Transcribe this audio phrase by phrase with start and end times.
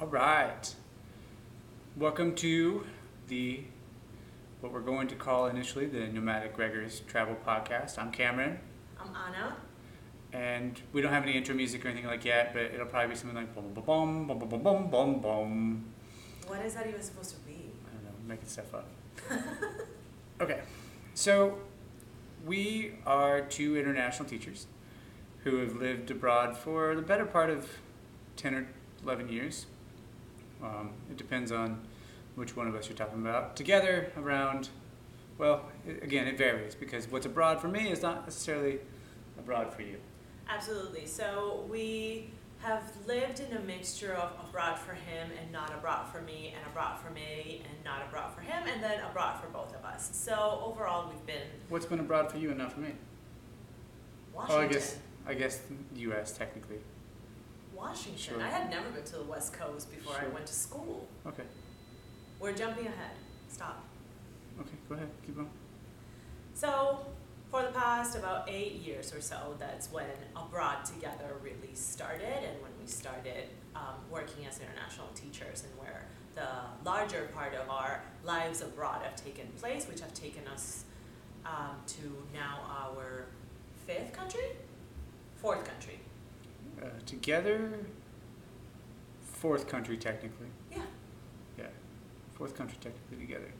[0.00, 0.74] All right.
[1.94, 2.86] Welcome to
[3.28, 3.64] the
[4.62, 7.98] what we're going to call initially the Nomadic Gregors Travel Podcast.
[7.98, 8.60] I'm Cameron,
[8.98, 9.56] I'm Anna.
[10.32, 13.14] and we don't have any intro music or anything like yet, but it'll probably be
[13.14, 13.84] something like boom, boom,
[14.26, 15.84] boom, boom, boom, boom, boom, boom.
[16.46, 17.66] What is that even supposed to be?
[17.86, 18.88] I don't know, making stuff up.
[20.40, 20.62] okay,
[21.12, 21.58] so
[22.46, 24.66] we are two international teachers
[25.44, 27.68] who have lived abroad for the better part of
[28.36, 28.68] 10 or
[29.04, 29.66] 11 years.
[30.62, 31.80] Um, it depends on
[32.34, 33.56] which one of us you're talking about.
[33.56, 34.68] Together, around,
[35.38, 38.78] well, i again, it varies because what's abroad for me is not necessarily
[39.38, 39.96] abroad for you.
[40.48, 41.06] Absolutely.
[41.06, 42.30] So we
[42.62, 46.66] have lived in a mixture of abroad for him and not abroad for me, and
[46.66, 50.10] abroad for me and not abroad for him, and then abroad for both of us.
[50.12, 52.92] So overall, we've been What's been abroad for you and not for me?
[54.34, 54.62] Washington.
[54.62, 55.60] Oh, I guess, I guess
[55.94, 56.32] the U.S.
[56.32, 56.78] technically.
[57.80, 58.16] Washington.
[58.34, 58.42] Sure.
[58.42, 61.08] I had never been to the West Coast before I went to school.
[61.26, 61.44] Okay,
[62.38, 63.12] We're jumping ahead.
[63.48, 63.82] Stop.
[64.60, 65.48] okay, go ahead, keep going.
[66.54, 67.00] So,
[67.50, 72.60] for the past about eight years or so, that's when Abroad Together really started, and
[72.62, 76.04] when we started um, working as international teachers, and where
[76.34, 76.48] the
[76.84, 80.84] larger part of our lives abroad have taken place, which have taken us
[81.46, 83.24] um, to now our
[83.86, 84.50] fifth country,
[85.36, 85.98] fourth country.
[86.80, 87.78] Uh, together,
[89.20, 90.46] fourth country technically.
[90.70, 90.78] Yeah.
[91.58, 91.66] Yeah,
[92.32, 93.52] fourth country technically together.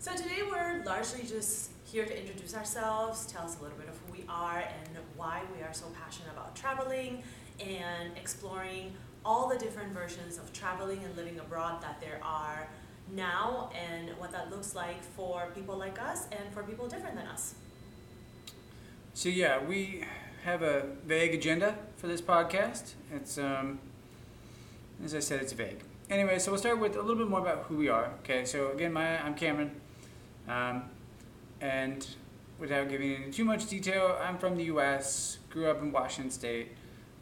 [0.00, 3.94] So today we're largely just here to introduce ourselves, tell us a little bit of
[4.00, 7.22] who we are and why we are so passionate about traveling
[7.58, 8.92] and exploring
[9.24, 12.68] all the different versions of traveling and living abroad that there are
[13.14, 17.26] now and what that looks like for people like us and for people different than
[17.28, 17.54] us.
[19.14, 20.04] So yeah, we
[20.44, 22.92] have a vague agenda for this podcast.
[23.12, 23.78] It's um,
[25.02, 25.82] as I said, it's vague.
[26.10, 28.10] Anyway, so we'll start with a little bit more about who we are.
[28.20, 29.80] Okay, so again, I'm Cameron,
[30.46, 30.84] um,
[31.62, 32.06] and
[32.58, 35.38] without giving into too much detail, I'm from the U.S.
[35.48, 36.72] Grew up in Washington State,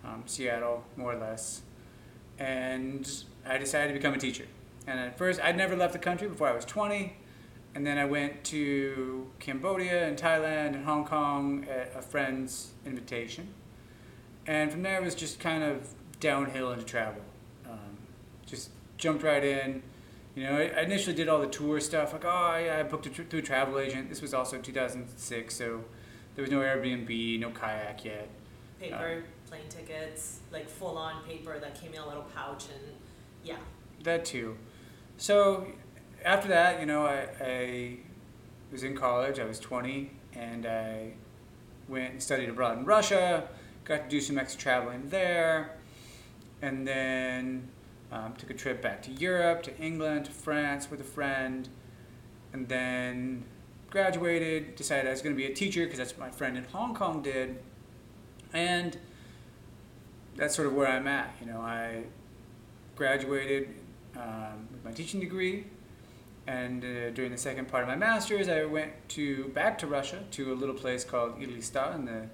[0.04, 1.62] um, Seattle, more or less,
[2.40, 3.08] and
[3.46, 4.46] I decided to become a teacher.
[4.88, 7.14] And at first, I'd never left the country before I was 20.
[7.74, 13.48] And then I went to Cambodia and Thailand and Hong Kong at a friend's invitation.
[14.46, 17.22] And from there, it was just kind of downhill into travel.
[17.68, 17.96] Um,
[18.44, 19.82] just jumped right in.
[20.34, 23.14] You know, I initially did all the tour stuff, like, oh, yeah, I booked it
[23.14, 24.08] tr- through a travel agent.
[24.08, 25.84] This was also 2006, so
[26.34, 28.28] there was no Airbnb, no kayak yet.
[28.80, 32.94] Paper, plane tickets, like full on paper that came in a little pouch and
[33.44, 33.56] yeah.
[34.02, 34.56] That too.
[35.18, 35.66] So
[36.24, 37.96] after that, you know, I, I
[38.70, 39.38] was in college.
[39.38, 41.12] I was 20, and I
[41.88, 43.48] went and studied abroad in Russia.
[43.84, 45.76] Got to do some extra traveling there,
[46.60, 47.68] and then
[48.10, 51.68] um, took a trip back to Europe, to England, to France with a friend,
[52.52, 53.44] and then
[53.90, 54.76] graduated.
[54.76, 56.94] Decided I was going to be a teacher because that's what my friend in Hong
[56.94, 57.58] Kong did,
[58.52, 58.96] and
[60.36, 61.34] that's sort of where I'm at.
[61.40, 62.04] You know, I
[62.96, 63.68] graduated
[64.16, 65.66] um, with my teaching degree.
[66.46, 70.24] And uh, during the second part of my master's, I went to back to Russia
[70.32, 72.28] to a little place called Elista in the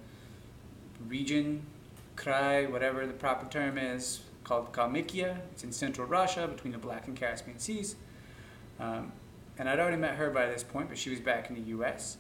[1.07, 1.67] region,
[2.17, 5.39] Krai, whatever the proper term is, called Kalmykia.
[5.53, 7.97] It's in central Russia between the Black and Caspian Seas.
[8.81, 9.13] Um,
[9.59, 12.17] and I'd already met her by this point, but she was back in the U.S.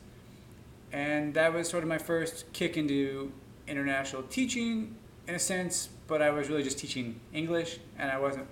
[0.93, 3.33] And that was sort of my first kick into
[3.67, 8.47] international teaching, in a sense, but I was really just teaching English, and I wasn't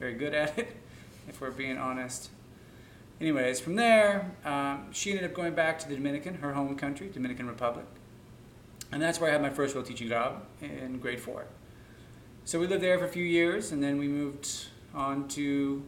[0.00, 0.76] very good at it,
[1.28, 2.30] if we're being honest.
[3.22, 7.08] Anyways, from there, um, she ended up going back to the Dominican, her home country,
[7.08, 7.84] Dominican Republic.
[8.90, 11.44] And that's where I had my first real teaching job in grade four.
[12.44, 15.84] So we lived there for a few years, and then we moved on to,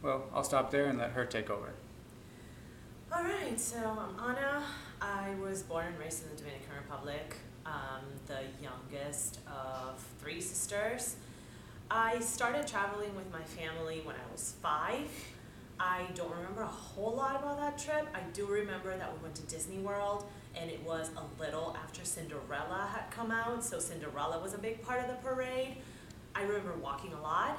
[0.00, 1.74] well, I'll stop there and let her take over.
[3.12, 4.62] All right, so I'm Anna.
[5.02, 7.36] I was born and raised in the Dominican Republic,
[7.66, 11.16] um, the youngest of three sisters.
[11.90, 15.10] I started traveling with my family when I was five.
[15.80, 18.06] I don't remember a whole lot about that trip.
[18.14, 22.04] I do remember that we went to Disney World, and it was a little after
[22.04, 25.78] Cinderella had come out, so Cinderella was a big part of the parade.
[26.34, 27.58] I remember walking a lot.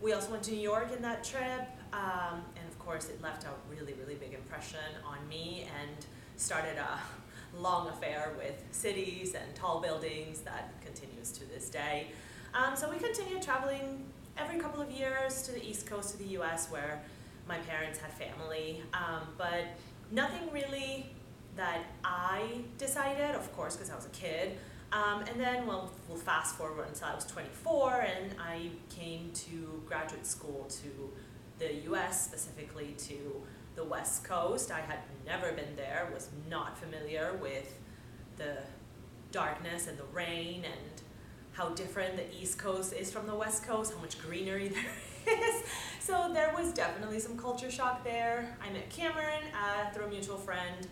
[0.00, 3.44] We also went to New York in that trip, um, and of course, it left
[3.44, 6.06] a really, really big impression on me and
[6.36, 6.98] started a
[7.56, 12.08] long affair with cities and tall buildings that continues to this day.
[12.52, 14.04] Um, so we continued traveling
[14.36, 17.00] every couple of years to the East Coast of the U.S., where
[17.50, 19.64] my parents had family, um, but
[20.12, 21.06] nothing really
[21.56, 24.56] that I decided, of course, because I was a kid.
[24.92, 29.82] Um, and then, well, we'll fast forward until I was 24, and I came to
[29.86, 31.10] graduate school to
[31.58, 33.42] the U.S., specifically to
[33.74, 34.70] the West Coast.
[34.70, 37.76] I had never been there, was not familiar with
[38.36, 38.58] the
[39.32, 41.02] darkness and the rain and
[41.52, 44.92] how different the East Coast is from the West Coast, how much greenery there
[46.00, 48.56] So there was definitely some culture shock there.
[48.60, 50.88] I met Cameron uh, through a mutual friend.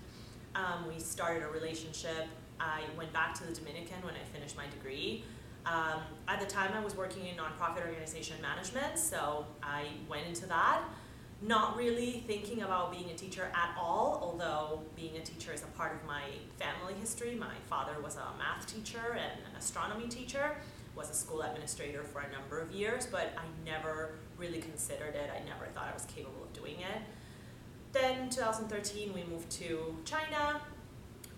[0.54, 2.28] Um, we started a relationship.
[2.60, 5.24] I went back to the Dominican when I finished my degree.
[5.66, 10.46] Um, at the time, I was working in nonprofit organization management, so I went into
[10.46, 10.82] that,
[11.42, 15.66] not really thinking about being a teacher at all, although being a teacher is a
[15.78, 16.22] part of my
[16.58, 17.34] family history.
[17.34, 20.56] My father was a math teacher and an astronomy teacher,
[20.98, 25.30] was a school administrator for a number of years, but I never really considered it.
[25.30, 27.02] I never thought I was capable of doing it.
[27.92, 30.60] Then 2013, we moved to China,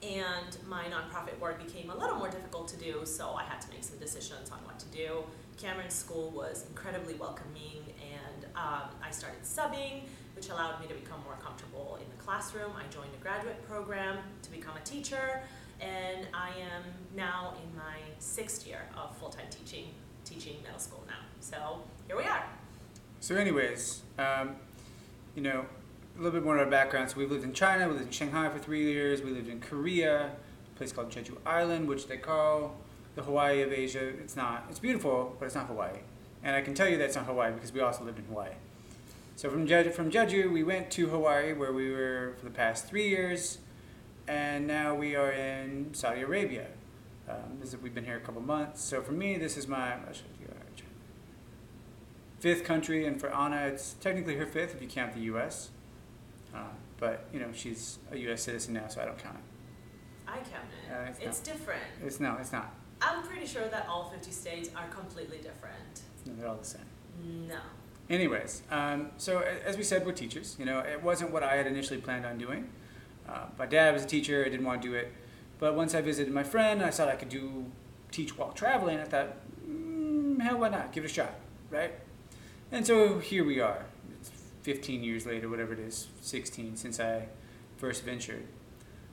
[0.02, 3.68] and my nonprofit work became a little more difficult to do, so I had to
[3.68, 5.22] make some decisions on what to do.
[5.58, 10.04] Cameron's school was incredibly welcoming, and um, I started subbing,
[10.34, 12.72] which allowed me to become more comfortable in the classroom.
[12.76, 15.42] I joined a graduate program to become a teacher,
[15.80, 16.82] and I am
[17.16, 19.86] now in my sixth year of full-time teaching,
[20.24, 21.24] teaching middle school now.
[21.40, 22.44] So here we are.
[23.20, 24.56] So, anyways, um,
[25.34, 25.64] you know,
[26.16, 27.10] a little bit more of our background.
[27.10, 29.60] So, we've lived in China, we lived in Shanghai for three years, we lived in
[29.60, 30.30] Korea,
[30.74, 32.76] a place called Jeju Island, which they call
[33.14, 34.08] the Hawaii of Asia.
[34.08, 34.66] It's not.
[34.70, 35.98] It's beautiful, but it's not Hawaii.
[36.42, 38.52] And I can tell you that's not Hawaii because we also lived in Hawaii.
[39.36, 42.86] So from Jeju, from Jeju, we went to Hawaii, where we were for the past
[42.86, 43.58] three years,
[44.30, 46.68] and now we are in Saudi Arabia.
[47.28, 48.80] Um, this is, we've been here a couple months.
[48.80, 49.96] So for me, this is my
[52.38, 55.70] fifth country, and for Anna, it's technically her fifth if you count the U.S.
[56.54, 56.60] Uh,
[56.98, 58.42] but you know, she's a U.S.
[58.42, 60.28] citizen now, so I don't count it.
[60.28, 60.92] I count it.
[60.92, 61.82] Uh, it's it's different.
[62.04, 62.72] It's no, it's not.
[63.02, 66.02] I'm pretty sure that all 50 states are completely different.
[66.24, 66.82] No, they're all the same.
[67.48, 67.58] No.
[68.08, 70.56] Anyways, um, so as we said, we're teachers.
[70.58, 72.70] You know, it wasn't what I had initially planned on doing.
[73.28, 74.44] Uh, my dad was a teacher.
[74.44, 75.12] I didn't want to do it,
[75.58, 77.66] but once I visited my friend, I thought I could do
[78.10, 78.98] teach while traveling.
[78.98, 79.36] I thought,
[79.68, 80.92] mm, hell, why not?
[80.92, 81.34] Give it a shot,
[81.70, 81.92] right?
[82.72, 83.86] And so here we are.
[84.20, 84.30] It's
[84.62, 87.26] 15 years later, whatever it is, 16 since I
[87.76, 88.46] first ventured.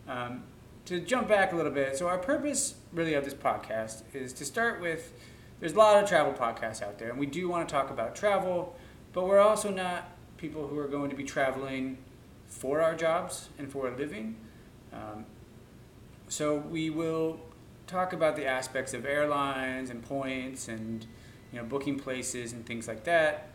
[0.07, 0.43] Um,
[0.85, 4.45] to jump back a little bit, so our purpose really of this podcast is to
[4.45, 5.11] start with
[5.59, 8.15] there's a lot of travel podcasts out there, and we do want to talk about
[8.15, 8.75] travel,
[9.11, 11.97] but we're also not people who are going to be traveling
[12.47, 14.35] for our jobs and for a living.
[14.93, 15.25] Um,
[16.27, 17.39] so we will
[17.85, 21.05] talk about the aspects of airlines and points and
[21.51, 23.49] you know booking places and things like that.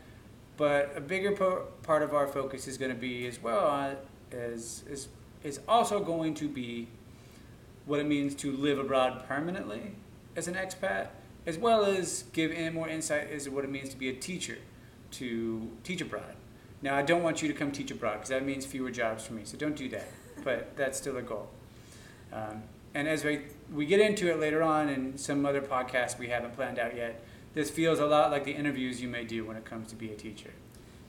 [0.57, 3.95] But a bigger po- part of our focus is going to be as well uh,
[4.35, 5.09] as is
[5.43, 6.89] is also going to be
[7.85, 9.93] what it means to live abroad permanently
[10.37, 11.09] as an expat,
[11.47, 14.15] as well as give in more insight as to what it means to be a
[14.15, 14.59] teacher,
[15.11, 16.37] to teach abroad.
[16.83, 19.35] Now, I don't want you to come teach abroad because that means fewer jobs for
[19.35, 20.09] me, so don't do that.
[20.43, 21.49] But that's still a goal.
[22.33, 22.65] Um,
[22.95, 23.43] and as we,
[23.73, 27.23] we get into it later on in some other podcasts we haven't planned out yet,
[27.55, 30.11] this feels a lot like the interviews you may do when it comes to be
[30.11, 30.51] a teacher.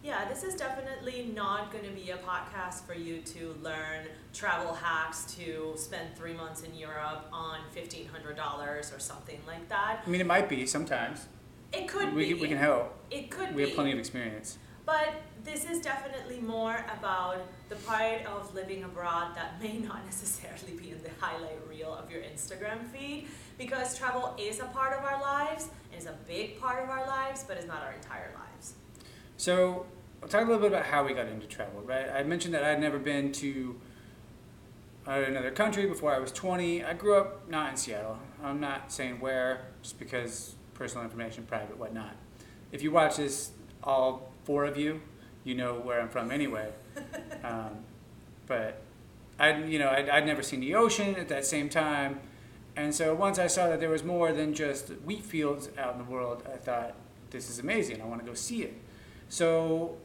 [0.04, 4.74] Yeah, this is definitely not going to be a podcast for you to learn travel
[4.74, 10.02] hacks to spend three months in Europe on $1,500 or something like that.
[10.06, 11.28] I mean, it might be sometimes.
[11.72, 12.42] It could we, be.
[12.42, 12.94] we can help.
[13.10, 13.56] It could We be.
[13.56, 14.58] We have plenty of experience.
[14.86, 17.38] But this is definitely more about
[17.69, 22.12] the part of living abroad that may not necessarily be in the highlight reel of
[22.12, 26.83] your Instagram feed because travel is a part of our lives is a big part
[26.83, 28.73] of our lives, but it's not our entire lives.
[29.38, 29.85] So,
[30.21, 32.09] I'll talk a little bit about how we got into travel, right?
[32.09, 33.79] I mentioned that I'd never been to
[35.05, 36.83] uh, another country before I was 20.
[36.83, 38.19] I grew up not in Seattle.
[38.41, 42.15] I'm not saying where, just because personal information, private, whatnot.
[42.71, 43.51] If you watch this,
[43.83, 45.01] all four of you,
[45.43, 46.71] you know where I'm from anyway.
[47.43, 47.79] Um,
[48.47, 48.81] but
[49.38, 52.21] I, you know, I'd, I'd never seen the ocean at that same time,
[52.75, 55.97] and so once I saw that there was more than just wheat fields out in
[56.00, 56.95] the world, I thought,
[57.29, 58.01] this is amazing.
[58.01, 58.73] I want to go see it.
[59.29, 59.97] So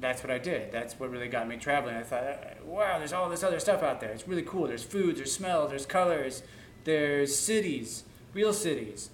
[0.00, 0.72] that's what I did.
[0.72, 1.96] That's what really got me traveling.
[1.96, 4.10] I thought, wow, there's all this other stuff out there.
[4.10, 4.66] It's really cool.
[4.66, 6.42] There's foods, there's smells, there's colors,
[6.84, 9.10] there's cities, real cities,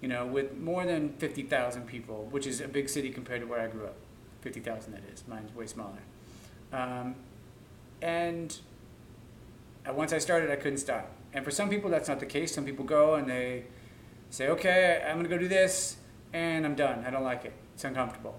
[0.00, 3.60] you know, with more than 50,000 people, which is a big city compared to where
[3.60, 3.96] I grew up.
[4.42, 5.24] 50,000, that is.
[5.26, 6.02] Mine's way smaller.
[6.72, 7.14] Um,
[8.00, 8.58] and
[9.88, 11.10] uh, once I started, I couldn't stop.
[11.32, 12.54] And for some people, that's not the case.
[12.54, 13.64] Some people go and they
[14.30, 15.96] say, okay, I'm going to go do this,
[16.32, 17.04] and I'm done.
[17.06, 17.52] I don't like it.
[17.74, 18.38] It's uncomfortable.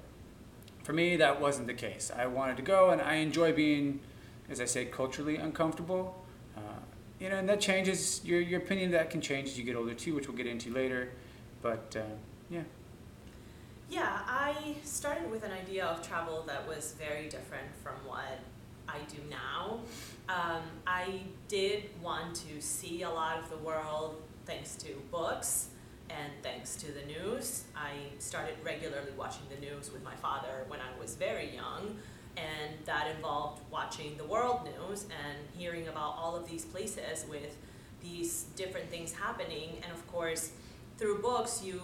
[0.84, 2.12] For me, that wasn't the case.
[2.16, 4.02] I wanted to go, and I enjoy being,
[4.50, 6.24] as I say, culturally uncomfortable.
[6.58, 6.60] Uh,
[7.20, 8.92] you know, and that changes your your opinion.
[8.92, 11.12] That can change as you get older too, which we'll get into later.
[11.62, 12.16] But uh,
[13.90, 14.20] yeah.
[14.28, 18.40] I started with an idea of travel that was very different from what
[18.88, 19.80] I do now.
[20.30, 25.68] Um, I did want to see a lot of the world thanks to books
[26.10, 27.64] and thanks to the news.
[27.76, 31.98] I started regularly watching the news with my father when I was very young,
[32.38, 37.56] and that involved watching the world news and hearing about all of these places with
[38.02, 39.78] these different things happening.
[39.84, 40.52] And of course,
[40.98, 41.82] through books, you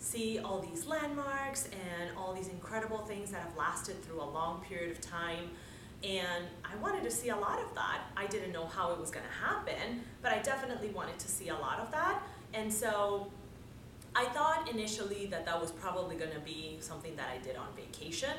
[0.00, 4.62] see all these landmarks and all these incredible things that have lasted through a long
[4.62, 5.50] period of time.
[6.02, 8.00] And I wanted to see a lot of that.
[8.16, 11.50] I didn't know how it was going to happen, but I definitely wanted to see
[11.50, 12.22] a lot of that.
[12.54, 13.30] And so
[14.16, 17.68] I thought initially that that was probably going to be something that I did on
[17.76, 18.34] vacation,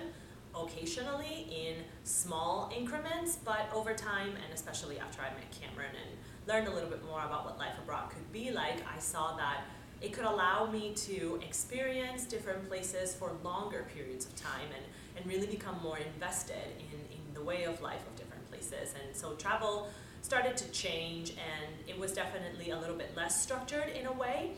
[0.55, 6.67] occasionally in small increments, but over time, and especially after I met Cameron and learned
[6.67, 9.65] a little bit more about what life abroad could be like, I saw that
[10.01, 14.83] it could allow me to experience different places for longer periods of time and,
[15.15, 18.95] and really become more invested in, in the way of life of different places.
[19.01, 19.89] And so travel
[20.23, 24.51] started to change and it was definitely a little bit less structured in a way.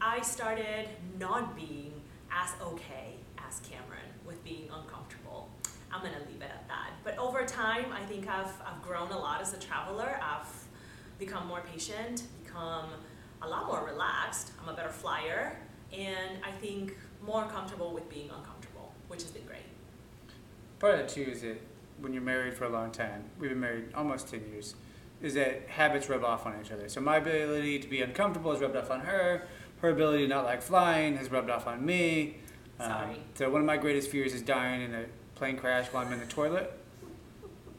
[0.00, 1.92] I started not being
[2.30, 3.14] as okay
[3.48, 5.48] as Cameron with being uncomfortable.
[5.92, 6.90] I'm gonna leave it at that.
[7.04, 10.20] But over time, I think I've, I've grown a lot as a traveler.
[10.22, 10.46] I've
[11.18, 12.90] become more patient, become
[13.44, 14.52] a lot more relaxed.
[14.62, 15.58] I'm a better flyer,
[15.92, 19.60] and I think more comfortable with being uncomfortable, which has been great.
[20.78, 21.60] Part of that too is that
[22.00, 24.74] when you're married for a long time, we've been married almost 10 years,
[25.22, 26.88] is that habits rub off on each other.
[26.88, 29.46] So my ability to be uncomfortable has rubbed off on her.
[29.80, 32.38] Her ability to not like flying has rubbed off on me.
[32.80, 33.16] Um, Sorry.
[33.34, 35.04] so one of my greatest fears is dying in a
[35.36, 36.72] plane crash while I'm in the toilet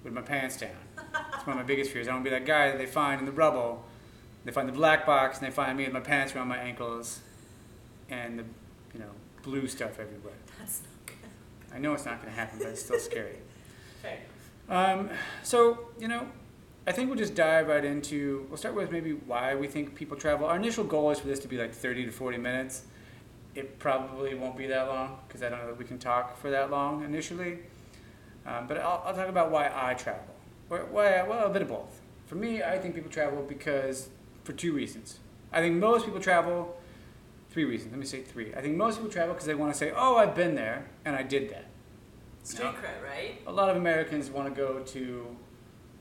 [0.04, 0.70] with my pants down.
[0.98, 2.08] It's one of my biggest fears.
[2.08, 3.84] I don't want to be that guy that they find in the rubble
[4.46, 7.20] they find the black box and they find me with my pants around my ankles
[8.10, 8.46] and the,
[8.94, 9.10] you know,
[9.42, 10.36] blue stuff everywhere.
[10.60, 11.76] That's not good.
[11.76, 13.40] I know it's not going to happen, but it's still scary.
[14.02, 14.20] Fair.
[14.70, 15.10] Um,
[15.44, 16.28] so, you know,
[16.88, 20.16] I think we'll just dive right into, we'll start with maybe why we think people
[20.16, 20.48] travel.
[20.48, 22.84] Our initial goal is for this to be like 30 to 40 minutes.
[23.56, 26.52] It probably won't be that long because I don't know that we can talk for
[26.52, 27.60] that long initially.
[28.46, 30.36] Um, but I'll, I'll talk about why I travel.
[30.70, 32.00] Or why, well, a bit of both.
[32.28, 34.10] For me, I think people travel because
[34.46, 35.20] for two reasons.
[35.52, 36.78] I think most people travel,
[37.50, 37.92] three reasons.
[37.92, 38.54] Let me say three.
[38.54, 41.16] I think most people travel because they want to say, oh, I've been there and
[41.16, 41.66] I did that.
[42.44, 43.42] Street cred, right?
[43.48, 45.36] A lot of Americans want to go to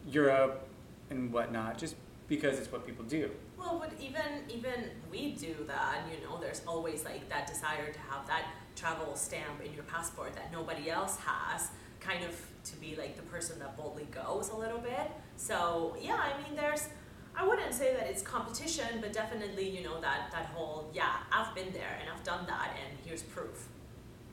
[0.07, 0.69] Europe
[1.09, 1.97] and whatnot just
[2.29, 3.31] because it's what people do.
[3.59, 6.01] Well, but even even we do that.
[6.11, 8.45] You know, there's always like that desire to have that
[8.77, 11.69] travel stamp in your passport that nobody else has,
[12.01, 15.11] kind of to be like the person that boldly goes a little bit.
[15.37, 16.89] So yeah, I mean, there's
[17.37, 21.55] I wouldn't say that it's competition, but definitely, you know, that, that whole, yeah, I've
[21.55, 23.69] been there and I've done that and here's proof.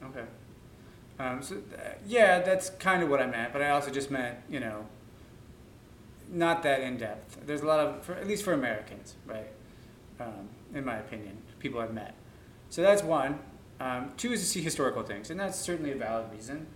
[0.03, 0.25] Okay.
[1.19, 4.37] Um, so, uh, yeah, that's kind of what I meant, but I also just meant,
[4.49, 4.85] you know,
[6.29, 7.39] not that in depth.
[7.45, 9.51] There's a lot of, for, at least for Americans, right?
[10.19, 12.15] Um, in my opinion, people I've met.
[12.69, 13.39] So that's one.
[13.79, 16.67] Um, two is to see historical things, and that's certainly a valid reason.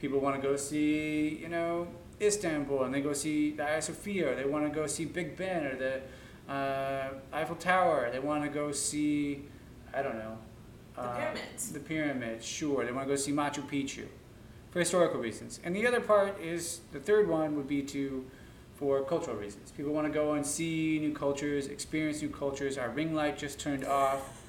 [0.00, 1.88] People want to go see, you know,
[2.22, 5.66] Istanbul and they go see the Hagia Sophia, they want to go see Big Ben
[5.66, 6.00] or the
[6.52, 8.10] uh, Eiffel Tower.
[8.10, 9.44] They want to go see,
[9.94, 10.38] I don't know.
[10.94, 11.72] The uh, pyramids.
[11.72, 12.84] The pyramids, sure.
[12.84, 14.06] They want to go see Machu Picchu
[14.70, 15.60] for historical reasons.
[15.64, 18.24] And the other part is, the third one would be to,
[18.76, 19.70] for cultural reasons.
[19.70, 22.78] People want to go and see new cultures, experience new cultures.
[22.78, 24.42] Our ring light just turned off.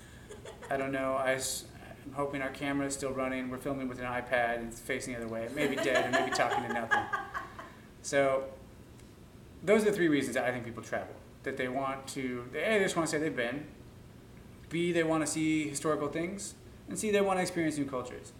[0.70, 1.16] I don't know.
[1.16, 3.50] I, I'm hoping our camera is still running.
[3.50, 5.44] We're filming with an iPad and it's facing the other way.
[5.44, 7.04] It may be dead and maybe talking to nothing.
[8.04, 8.44] So
[9.64, 11.16] those are the three reasons I think people travel.
[11.42, 13.66] That they want to, A, they just want to say they've been.
[14.70, 16.54] B, they want to see historical things.
[16.88, 18.32] And C, they want to experience new cultures.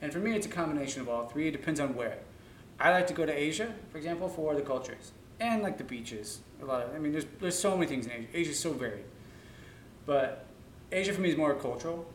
[0.00, 1.48] And for me, it's a combination of all three.
[1.48, 2.18] It depends on where.
[2.78, 6.40] I like to go to Asia, for example, for the cultures and like the beaches.
[6.62, 8.28] A lot of, I mean, there's there's so many things in Asia.
[8.34, 9.04] Asia's so varied.
[10.04, 10.46] But
[10.92, 12.06] Asia for me is more cultural.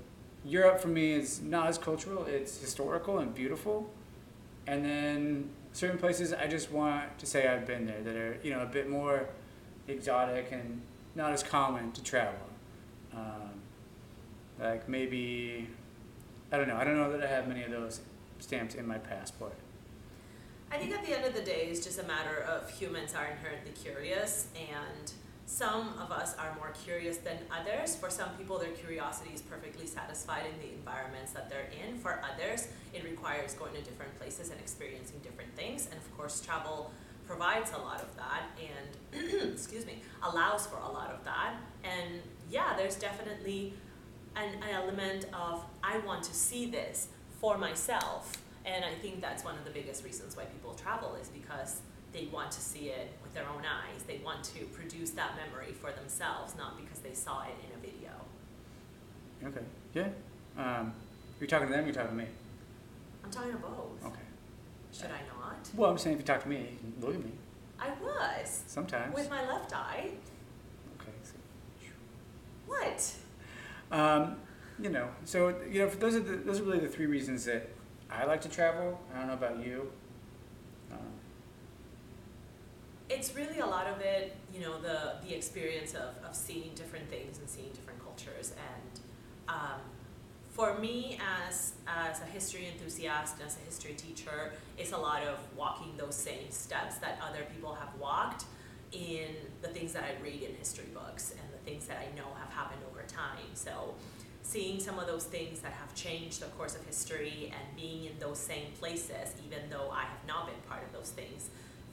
[0.46, 2.26] Europe for me is not as cultural.
[2.26, 3.90] It's historical and beautiful.
[4.68, 8.52] And then certain places I just want to say I've been there that are you
[8.52, 9.28] know a bit more
[9.88, 10.82] exotic and
[11.16, 12.40] not as common to travel.
[13.14, 13.62] Um,
[14.60, 15.68] like maybe
[16.52, 16.76] I don't know.
[16.76, 18.02] I don't know that I have many of those
[18.40, 19.56] stamps in my passport.
[20.72, 23.26] I think at the end of the day, it's just a matter of humans are
[23.26, 25.12] inherently curious and
[25.52, 27.96] some of us are more curious than others.
[27.96, 31.98] For some people, their curiosity is perfectly satisfied in the environments that they're in.
[31.98, 35.88] For others, it requires going to different places and experiencing different things.
[35.92, 36.92] And of course, travel
[37.28, 41.54] provides a lot of that and excuse me allows for a lot of that
[41.84, 43.74] and yeah there's definitely
[44.36, 47.08] an, element of i want to see this
[47.40, 48.34] for myself
[48.66, 51.82] and i think that's one of the biggest reasons why people travel is because
[52.14, 55.72] they want to see it with their own eyes they want to produce that memory
[55.74, 58.12] for themselves not because they saw it in a video
[59.44, 59.66] Okay.
[59.96, 60.10] Yeah.
[60.56, 60.94] Um,
[61.40, 61.86] you're talking to them.
[61.86, 62.28] You're talking to me.
[63.24, 64.22] i'm talking to both Okay.
[64.94, 67.24] should i not Well, I'm saying if you talk to me, you can look at
[67.26, 67.32] me
[67.80, 69.16] i was sometimes.
[69.16, 70.12] with my left eye
[71.00, 71.12] okay.
[71.24, 71.34] So,
[72.68, 73.14] what
[73.92, 74.38] um,
[74.80, 77.68] you know, so you know, those are the, those are really the three reasons that
[78.10, 79.00] I like to travel.
[79.14, 79.92] I don't know about you.
[80.92, 81.00] Um,
[83.12, 87.10] it's really a lot of it, you know, the the experience of, of seeing different
[87.10, 88.54] things and seeing different cultures.
[88.72, 89.00] And
[89.50, 89.80] um,
[90.52, 95.24] for me, as as a history enthusiast and as a history teacher, it's a lot
[95.24, 98.46] of walking those same steps that other people have walked
[98.92, 102.28] in the things that I read in history books and the things that I know
[102.40, 103.48] have happened over time.
[103.54, 103.94] So
[104.42, 108.20] seeing some of those things that have changed the course of history and being in
[108.20, 111.50] those same places, even though I have not been part of those things,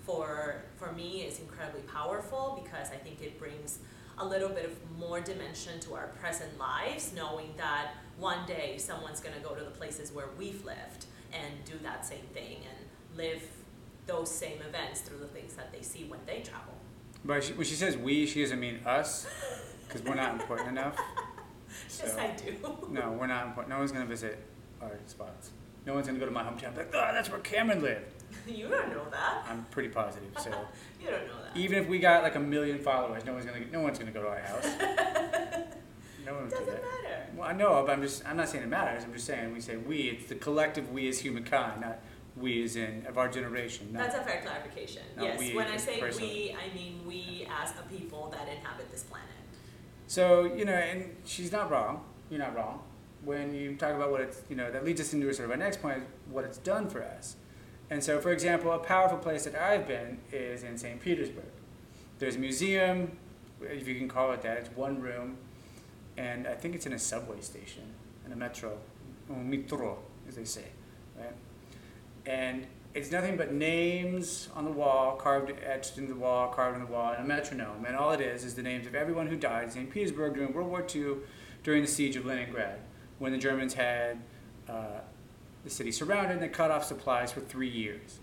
[0.09, 3.81] for for me is incredibly powerful because I think it brings
[4.17, 9.21] a little bit of more dimension to our present lives, knowing that one day someone's
[9.21, 13.17] going to go to the places where we've lived and do that same thing and
[13.17, 13.43] live
[14.07, 16.75] those same events through the things that they see when they travel.
[17.25, 19.27] but she, when she says we, she doesn't mean us,
[19.87, 20.97] because we're not important enough.
[22.01, 22.57] Yes, I do.
[22.91, 23.69] No, we're not important.
[23.69, 24.43] No one's gonna visit
[24.81, 25.51] our spots.
[25.85, 26.75] No one's gonna go to my hometown.
[26.77, 28.15] Like, oh, that's where Cameron lived.
[28.47, 29.47] you don't know that.
[29.49, 30.31] I'm pretty positive.
[30.39, 30.51] So
[31.01, 31.57] You don't know that.
[31.57, 34.23] even if we got like a million followers, no one's gonna no one's gonna go
[34.23, 34.67] to our house.
[36.27, 36.83] No one would do Doesn't that.
[36.83, 37.27] matter.
[37.35, 39.03] Well, I know, but I'm just I'm not saying it matters.
[39.03, 39.97] I'm just saying we say we.
[40.11, 42.01] It's the collective we as humankind, not
[42.37, 43.95] we as in of our generation.
[43.95, 45.03] Not, That's a fair clarification.
[45.17, 46.23] Not yes, we when I as say person.
[46.25, 49.29] we, I mean we as a people that inhabit this planet.
[50.07, 52.05] So you know, and she's not wrong.
[52.29, 52.83] You're not wrong.
[53.25, 55.57] When you talk about what it's, you know, that leads us into sort of our
[55.57, 57.37] next point, what it's done for us.
[57.91, 61.01] And so, for example, a powerful place that I've been is in St.
[61.01, 61.45] Petersburg.
[62.19, 63.17] There's a museum,
[63.63, 64.59] if you can call it that.
[64.59, 65.39] It's one room,
[66.17, 67.85] and I think it's in a subway station,
[68.27, 68.79] in a metro,
[69.31, 69.99] or metro,
[70.29, 70.67] as they say,
[71.17, 71.33] right?
[72.27, 76.85] And it's nothing but names on the wall, carved, etched into the wall, carved on
[76.85, 77.85] the wall, and a metronome.
[77.87, 79.91] And all it is is the names of everyone who died in St.
[79.91, 81.17] Petersburg during World War II,
[81.63, 82.81] during the siege of Leningrad,
[83.19, 84.19] when the Germans had
[84.69, 85.01] uh,
[85.65, 88.19] the city surrounded and they cut off supplies for three years.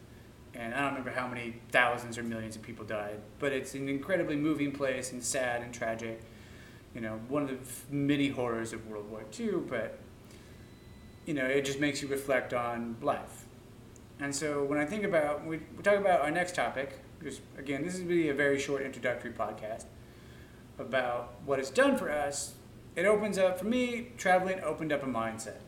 [0.53, 3.89] And I don't remember how many thousands or millions of people died, but it's an
[3.89, 6.21] incredibly moving place and sad and tragic.
[6.93, 9.99] You know, one of the many horrors of World War II, but
[11.25, 13.45] you know, it just makes you reflect on life.
[14.19, 17.83] And so when I think about, we, we talk about our next topic, because again,
[17.83, 19.85] this is really a very short introductory podcast
[20.77, 22.53] about what it's done for us.
[22.95, 25.59] It opens up, for me, traveling opened up a mindset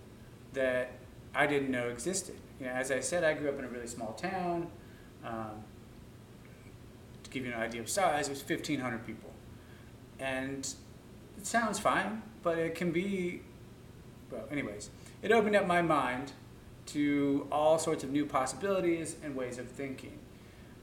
[0.54, 0.92] that
[1.38, 2.36] I didn't know existed.
[2.60, 4.68] You know, as I said, I grew up in a really small town.
[5.24, 5.64] Um,
[7.24, 9.30] to give you an idea of size, it was 1,500 people.
[10.20, 10.68] And
[11.38, 13.42] it sounds fine, but it can be,
[14.32, 14.90] well, anyways,
[15.22, 16.32] it opened up my mind
[16.88, 20.18] to all sorts of new possibilities and ways of thinking.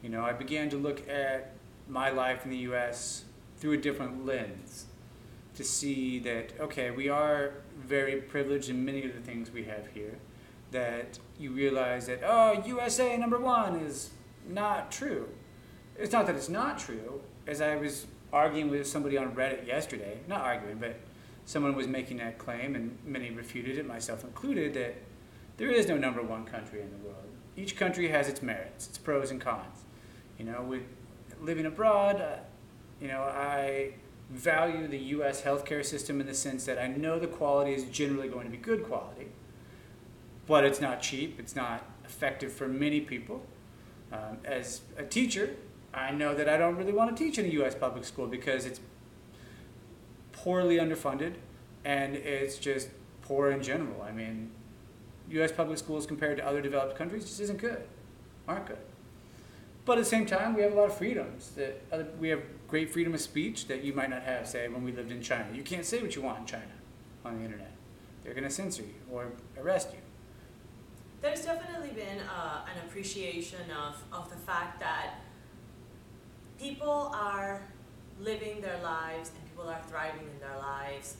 [0.02, 1.52] You know, I began to look at
[1.88, 3.24] my life in the US
[3.56, 4.86] through a different lens
[5.56, 9.88] to see that, okay, we are very privileged in many of the things we have
[9.94, 10.18] here.
[10.74, 14.10] That you realize that, oh, USA number one is
[14.48, 15.28] not true.
[15.96, 17.20] It's not that it's not true.
[17.46, 20.96] As I was arguing with somebody on Reddit yesterday, not arguing, but
[21.44, 24.96] someone was making that claim, and many refuted it, myself included, that
[25.58, 27.22] there is no number one country in the world.
[27.56, 29.84] Each country has its merits, its pros and cons.
[30.40, 30.82] You know, with
[31.40, 32.38] living abroad, uh,
[33.00, 33.94] you know, I
[34.28, 35.42] value the U.S.
[35.42, 38.56] healthcare system in the sense that I know the quality is generally going to be
[38.56, 39.28] good quality,
[40.46, 41.38] but it's not cheap.
[41.38, 43.44] It's not effective for many people.
[44.12, 45.56] Um, as a teacher,
[45.92, 47.74] I know that I don't really want to teach in a U.S.
[47.74, 48.80] public school because it's
[50.32, 51.34] poorly underfunded
[51.84, 52.88] and it's just
[53.22, 54.02] poor in general.
[54.02, 54.50] I mean,
[55.30, 55.52] U.S.
[55.52, 57.82] public schools compared to other developed countries just isn't good,
[58.46, 58.78] aren't good.
[59.84, 61.50] But at the same time, we have a lot of freedoms.
[61.56, 64.82] That other, we have great freedom of speech that you might not have, say, when
[64.82, 65.46] we lived in China.
[65.54, 66.72] You can't say what you want in China
[67.24, 67.72] on the internet.
[68.22, 69.98] They're going to censor you or arrest you.
[71.24, 75.20] There's definitely been uh, an appreciation of, of the fact that
[76.60, 77.62] people are
[78.20, 81.16] living their lives and people are thriving in their lives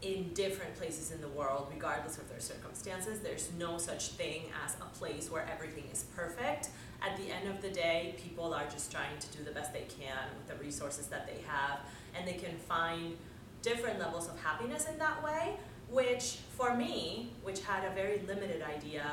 [0.00, 3.20] in different places in the world, regardless of their circumstances.
[3.20, 6.70] There's no such thing as a place where everything is perfect.
[7.06, 9.84] At the end of the day, people are just trying to do the best they
[10.00, 11.80] can with the resources that they have,
[12.16, 13.18] and they can find
[13.60, 15.56] different levels of happiness in that way,
[15.90, 19.04] which for me, which had a very limited idea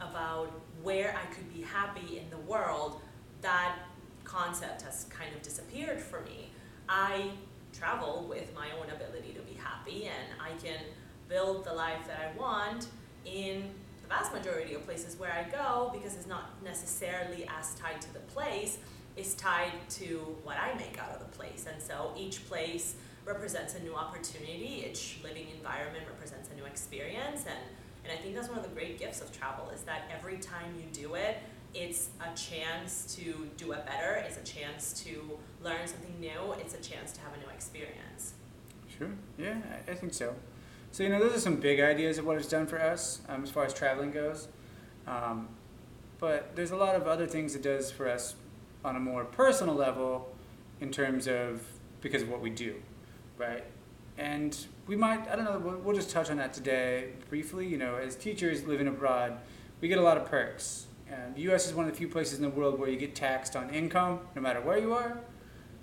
[0.00, 0.50] about
[0.82, 3.00] where I could be happy in the world,
[3.42, 3.76] that
[4.24, 6.50] concept has kind of disappeared for me.
[6.88, 7.30] I
[7.72, 10.80] travel with my own ability to be happy and I can
[11.28, 12.88] build the life that I want
[13.24, 13.70] in
[14.02, 18.12] the vast majority of places where I go because it's not necessarily as tied to
[18.12, 18.78] the place,
[19.16, 21.66] it's tied to what I make out of the place.
[21.72, 22.94] And so each place
[23.30, 27.58] represents a new opportunity, each living environment represents a new experience and
[28.02, 30.74] and I think that's one of the great gifts of travel is that every time
[30.78, 31.36] you do it,
[31.74, 36.74] it's a chance to do it better, it's a chance to learn something new, it's
[36.74, 38.34] a chance to have a new experience.
[38.96, 39.10] Sure.
[39.38, 40.34] Yeah, I, think so.
[40.92, 43.42] So, you know, those are some big ideas of what it's done for us um,
[43.44, 44.48] as far as traveling goes.
[45.06, 45.48] Um,
[46.18, 48.34] but there's a lot of other things it does for us
[48.84, 50.34] on a more personal level
[50.80, 51.62] in terms of
[52.00, 52.74] because of what we do,
[53.40, 53.64] right?
[54.18, 57.66] And we might, I don't know, we'll, we'll just touch on that today briefly.
[57.66, 59.38] You know, as teachers living abroad,
[59.80, 60.86] we get a lot of perks.
[61.10, 61.66] And the U.S.
[61.66, 64.20] is one of the few places in the world where you get taxed on income,
[64.36, 65.18] no matter where you are.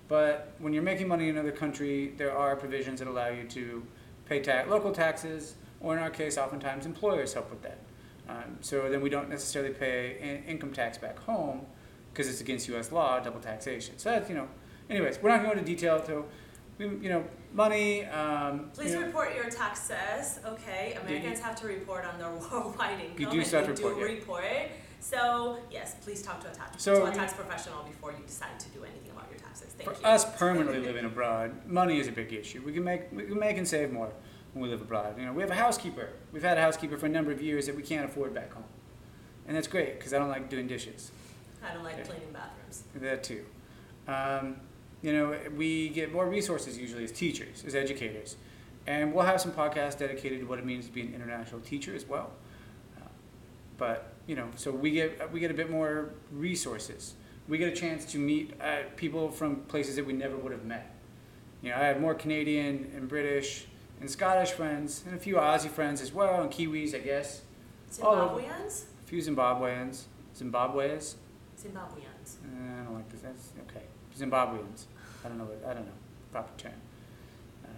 [0.08, 3.86] But when you're making money in another country, there are provisions that allow you to
[4.26, 7.80] pay ta- local taxes, or in our case, oftentimes employers help with that.
[8.30, 11.66] Um, so then we don't necessarily pay in- income tax back home
[12.14, 12.92] because it's against U.S.
[12.92, 13.98] law, double taxation.
[13.98, 14.48] So that's you know.
[14.90, 16.02] Anyways, we're not going to into detail.
[16.06, 16.26] So
[16.80, 18.06] you know, money.
[18.06, 20.98] Um, Please you know, report your taxes, okay?
[21.02, 23.20] Americans have to report on their worldwide income.
[23.20, 24.06] You do and to report, do yeah.
[24.06, 24.46] report.
[25.00, 28.60] So, yes, please talk to a tax, So- to a tax professional before you decide
[28.60, 29.74] to do anything about your taxes.
[29.78, 30.08] Thank For you.
[30.08, 32.62] us permanently living abroad, money is a big issue.
[32.66, 34.12] We can make we can make and save more
[34.54, 35.18] when we live abroad.
[35.20, 36.10] You know, we have a housekeeper.
[36.32, 38.64] We've had a housekeeper for a number of years that we can't afford back home,
[39.48, 41.12] and that's great because I don't like doing dishes.
[41.64, 42.04] I don't like Okay.
[42.10, 42.84] cleaning bathrooms.
[42.96, 43.46] That too.
[44.08, 44.58] Um,
[45.02, 48.36] you know, we get more resources usually as teachers, as educators,
[48.86, 51.96] and we'll have some podcasts dedicated to what it means to be an international teacher
[51.96, 52.32] as well.
[52.98, 53.08] Uh,
[53.78, 57.14] but you know, so we get we get a bit more resources.
[57.48, 60.66] We get a chance to meet uh, people from places that we never would have
[60.66, 60.94] met.
[61.62, 63.68] You know, I have more Canadian and British
[64.00, 67.42] and Scottish friends, and a few Aussie friends as well, and Kiwis, I guess.
[67.92, 68.84] Zimbabweans?
[69.04, 70.04] A few Zimbabweans,
[70.38, 71.16] Zimbabweans.
[71.58, 72.36] Zimbabweans.
[72.44, 73.22] Uh, I don't like this.
[73.22, 73.86] That's okay.
[74.18, 74.86] Zimbabweans.
[75.24, 75.46] I don't know.
[75.46, 75.94] What, I don't know
[76.32, 76.74] proper term.
[77.66, 77.72] Um,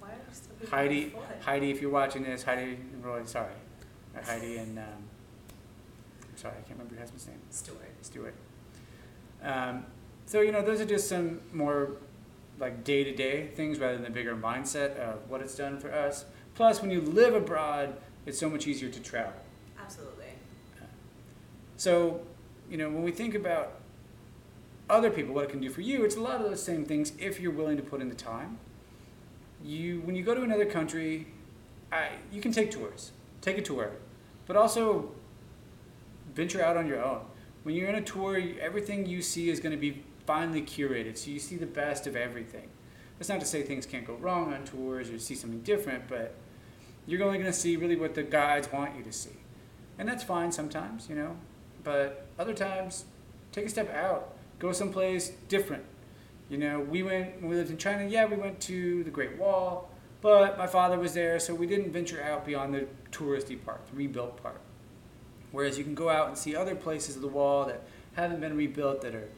[0.00, 1.14] Why are you Heidi.
[1.40, 3.52] Heidi, if you're watching this, Heidi and Roy, sorry,
[4.14, 7.38] or Heidi and um, I'm sorry, I can't remember your husband's name.
[7.50, 7.90] Stuart.
[8.02, 8.34] Stewart.
[9.42, 9.86] Um,
[10.26, 11.96] so you know, those are just some more
[12.58, 16.26] like day-to-day things rather than the bigger mindset of what it's done for us.
[16.54, 19.32] Plus, when you live abroad, it's so much easier to travel.
[19.80, 20.26] Absolutely.
[21.78, 22.20] So,
[22.68, 23.80] you know, when we think about
[24.90, 27.12] other people, what it can do for you, it's a lot of those same things
[27.18, 28.58] if you're willing to put in the time.
[29.62, 31.26] You, when you go to another country,
[31.92, 33.92] I, you can take tours, take a tour,
[34.46, 35.12] but also
[36.34, 37.22] venture out on your own.
[37.62, 41.30] When you're in a tour, everything you see is going to be finely curated, so
[41.30, 42.68] you see the best of everything.
[43.18, 46.34] That's not to say things can't go wrong on tours or see something different, but
[47.06, 49.36] you're only going to see really what the guides want you to see.
[49.98, 51.36] And that's fine sometimes, you know,
[51.84, 53.04] but other times,
[53.52, 55.84] take a step out, go someplace different.
[56.48, 58.04] You know, we went when we lived in China.
[58.04, 61.90] Yeah, we went to the Great Wall, but my father was there, so we didn't
[61.90, 64.60] venture out beyond the touristy part, the rebuilt part.
[65.50, 67.82] Whereas you can go out and see other places of the wall that
[68.14, 69.28] haven't been rebuilt that are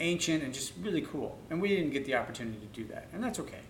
[0.00, 1.38] ancient and just really cool.
[1.50, 3.60] And we didn't get the opportunity to do that, and that's okay.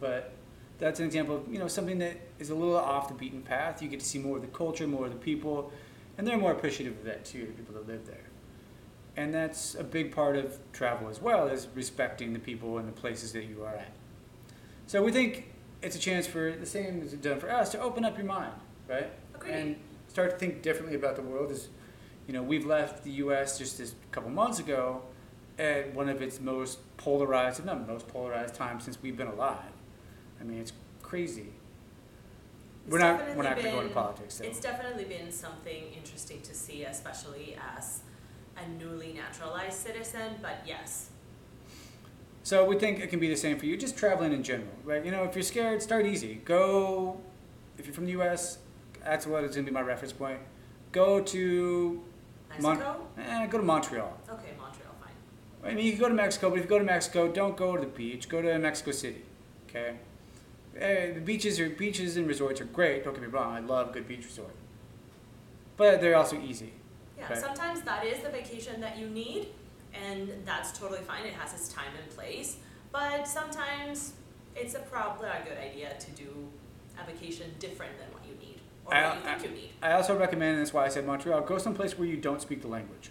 [0.00, 0.32] But
[0.78, 3.82] that's an example of you know something that is a little off the beaten path.
[3.82, 5.72] You get to see more of the culture, more of the people,
[6.16, 7.46] and they're more appreciative of that too.
[7.46, 8.24] The people that live there,
[9.18, 12.92] and that's a big part of travel as well is respecting the people and the
[12.92, 13.90] places that you are at.
[14.86, 15.52] So we think
[15.82, 18.26] it's a chance for the same as it's done for us to open up your
[18.26, 18.54] mind,
[18.88, 19.10] right?
[19.34, 19.52] Agreed.
[19.52, 19.76] And
[20.06, 21.50] start to think differently about the world.
[21.50, 21.68] is
[22.28, 23.58] you know, we've left the U.S.
[23.58, 25.02] just this couple months ago
[25.58, 29.72] at one of its most polarized, if not most polarized times since we've been alive.
[30.40, 31.48] I mean, it's crazy.
[32.84, 34.40] It's we're not we're not going to go into politics.
[34.40, 38.02] It's definitely been something interesting to see, especially as
[38.64, 41.10] a newly naturalized citizen, but yes.
[42.42, 45.04] So we think it can be the same for you, just traveling in general, right?
[45.04, 46.40] You know, if you're scared, start easy.
[46.44, 47.20] Go,
[47.76, 48.58] if you're from the U.S.,
[49.04, 50.40] that's what is going to be my reference point.
[50.92, 52.02] Go to,
[52.60, 53.06] Mon- Mexico?
[53.18, 54.18] eh, go to Montreal.
[54.30, 55.70] Okay, Montreal, fine.
[55.70, 57.76] I mean, you can go to Mexico, but if you go to Mexico, don't go
[57.76, 58.28] to the beach.
[58.28, 59.22] Go to Mexico City,
[59.68, 59.96] okay?
[60.78, 63.04] eh, the beaches are beaches and resorts are great.
[63.04, 63.52] Don't get me wrong.
[63.54, 64.54] I love good beach resort,
[65.76, 66.72] but they're also easy.
[67.18, 67.38] Yeah, Right.
[67.38, 69.48] sometimes that is the vacation that you need,
[69.92, 71.26] and that's totally fine.
[71.26, 72.58] It has its time and place.
[72.92, 74.14] But sometimes
[74.54, 76.48] it's a probably a good idea to do
[77.00, 79.70] a vacation different than what you need or what you think I- you need.
[79.82, 82.62] I also recommend, and that's why I said Montreal, go someplace where you don't speak
[82.62, 83.10] the language,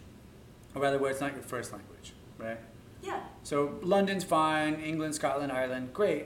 [0.74, 2.60] or rather, where it's not your first language, right?
[3.02, 6.26] Yeah, So London's fine, England, Scotland, Ireland, great,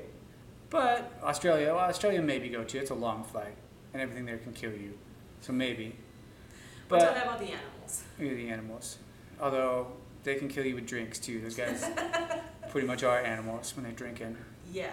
[0.69, 2.77] but Australia, well, Australia maybe go to.
[2.79, 3.55] It's a long flight,
[3.93, 4.97] and everything there can kill you,
[5.41, 5.97] so maybe.
[6.91, 8.03] We're But talking about the animals.
[8.17, 8.97] maybe the animals,
[9.39, 9.87] although
[10.23, 11.39] they can kill you with drinks too.
[11.41, 11.85] Those guys
[12.69, 14.37] pretty much are animals when they're drinking.
[14.71, 14.89] Yeah,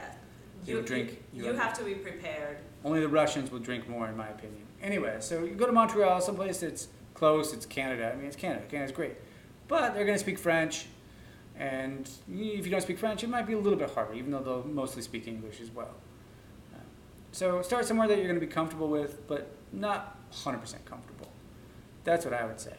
[0.65, 2.59] You you drink- You, you- have to be prepared.
[2.85, 4.63] Only the Russians will drink more, in my opinion.
[4.83, 7.53] Anyway, so you go to Montreal, someplace that's close.
[7.53, 8.13] It's Canada.
[8.13, 8.65] I mean, it's Canada.
[8.71, 9.17] Canada's great,
[9.67, 10.87] but they're going to speak French,
[11.59, 14.41] and if you don't speak French, it might be a little bit harder, even though
[14.41, 15.91] they'll mostly speak English as well.
[16.73, 16.81] Um,
[17.33, 21.18] So start somewhere that you're going to be comfortable with, but not 100% comfortable.
[22.05, 22.77] That's what I would say.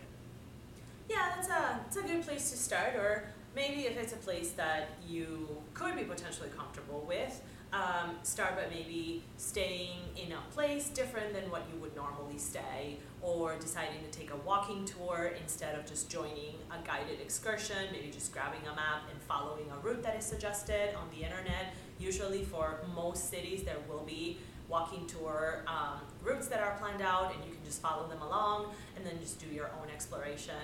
[1.10, 2.96] Yeah, that's a it's a good place to start.
[2.96, 3.24] Or
[3.56, 7.42] maybe if it's a place that you could be potentially comfortable with,
[7.74, 12.98] um, start by maybe staying in a place different than what you would normally stay,
[13.22, 17.78] or deciding to take a walking tour instead of just joining a guided excursion.
[17.92, 21.74] Maybe just grabbing a map and following a route that is suggested on the internet.
[22.00, 24.38] Usually, for most cities, there will be
[24.70, 28.68] walking tour um, routes that are planned out, and you can just follow them along
[28.96, 30.56] and then just do your own exploration.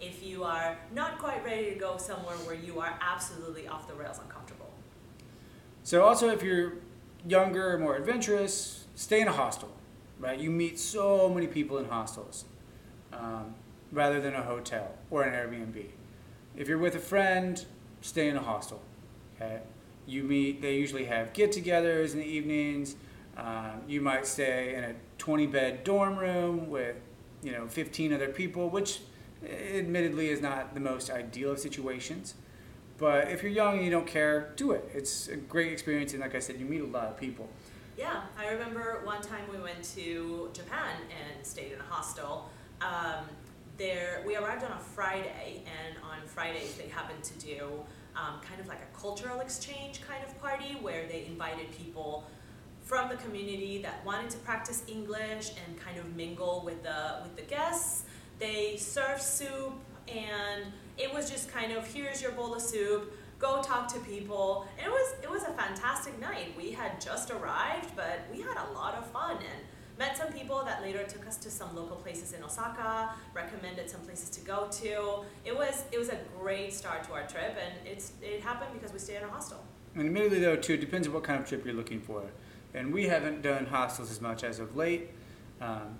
[0.00, 3.94] If you are not quite ready to go somewhere where you are absolutely off the
[3.94, 4.70] rails uncomfortable.
[5.84, 6.74] So also, if you're
[7.26, 9.70] younger, more adventurous, stay in a hostel.
[10.18, 12.44] Right, you meet so many people in hostels,
[13.12, 13.54] um,
[13.90, 15.86] rather than a hotel or an Airbnb.
[16.56, 17.64] If you're with a friend,
[18.02, 18.80] stay in a hostel.
[19.34, 19.58] Okay,
[20.06, 20.62] you meet.
[20.62, 22.94] They usually have get-togethers in the evenings.
[23.36, 26.96] Um, you might stay in a 20-bed dorm room with,
[27.42, 29.00] you know, 15 other people, which,
[29.44, 32.34] admittedly, is not the most ideal of situations.
[32.98, 34.88] But if you're young and you don't care, do it.
[34.94, 37.48] It's a great experience, and like I said, you meet a lot of people.
[37.96, 42.48] Yeah, I remember one time we went to Japan and stayed in a hostel.
[42.80, 43.24] Um,
[43.76, 47.82] there, we arrived on a Friday, and on Fridays they happened to do
[48.14, 52.24] um, kind of like a cultural exchange kind of party where they invited people
[52.92, 57.34] from the community that wanted to practice English and kind of mingle with the with
[57.36, 58.04] the guests.
[58.38, 59.72] They served soup,
[60.08, 60.64] and
[60.98, 64.68] it was just kind of here's your bowl of soup go talk to people.
[64.76, 66.48] And it was it was a fantastic night.
[66.54, 69.60] We had just arrived, but we had a lot of fun and
[69.98, 74.02] met some people that later took us to some local places in Osaka, recommended some
[74.02, 75.24] places to go to.
[75.46, 78.92] It was it was a great start to our trip and it's it happened because
[78.92, 79.64] we stayed in a hostel.
[79.94, 82.22] And admittedly, though, too, it depends on what kind of trip you're looking for.
[82.74, 85.10] And we haven't done hostels as much as of late,
[85.60, 85.98] um,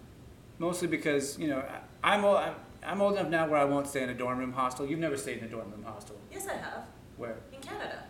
[0.59, 3.87] mostly because you know I- I'm old, I'm, I'm old enough now where I won't
[3.87, 4.87] stay in a dorm room hostel.
[4.87, 6.17] You've never stayed in a dorm room hostel.
[6.31, 6.85] Yes, I have.
[7.17, 7.37] Where?
[7.53, 8.05] In Canada.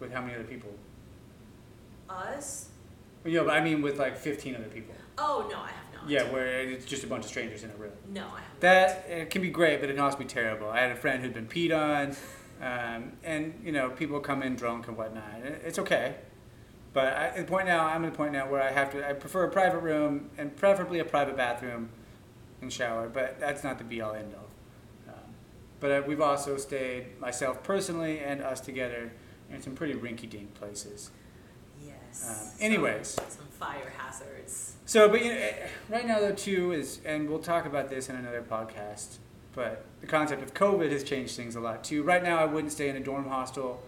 [0.00, 0.70] With how many other people?
[2.08, 2.68] Us?
[3.24, 4.94] Well, yeah, but I mean with like 15 other people.
[5.16, 6.10] Oh no, I have not.
[6.10, 7.92] Yeah, where it's just a bunch of strangers in a room.
[8.12, 8.60] No, I haven't.
[8.60, 10.68] That it can be great, but it can also be terrible.
[10.68, 12.16] I had a friend who'd been peed on,
[12.60, 15.24] um, and you know people come in drunk and whatnot.
[15.64, 16.16] It's okay,
[16.92, 19.08] but I, at the point now, I'm at the point now where I have to.
[19.08, 21.88] I prefer a private room and preferably a private bathroom
[22.60, 25.12] and shower, but that's not the be all end all.
[25.14, 25.20] Um,
[25.80, 29.12] but uh, we've also stayed myself personally and us together
[29.50, 31.10] in some pretty rinky dink places.
[31.82, 32.28] Yes.
[32.28, 33.08] Um, Some- anyways.
[33.28, 34.76] some fire hazards.
[34.84, 38.10] So, but you know, eh, right now though too is, and we'll talk about this
[38.10, 39.16] in another podcast.
[39.54, 42.02] But the concept of COVID has changed things a lot too.
[42.02, 43.82] Right now, I wouldn't stay in a dorm hostel,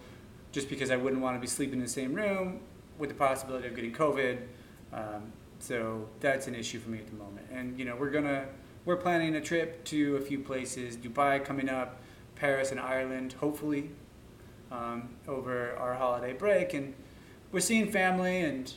[0.51, 2.61] just because I wouldn't want to be sleeping in the same room
[2.97, 4.39] with the possibility of getting COVID.
[4.93, 7.47] Um, so that's an issue for me at the moment.
[7.51, 8.45] And you know, we're gonna
[8.85, 10.95] we're planning a trip to a few places.
[10.97, 12.01] Dubai coming up,
[12.35, 13.91] Paris and Ireland, hopefully,
[14.71, 16.93] um, over our holiday break, and
[17.51, 18.73] we're seeing family and.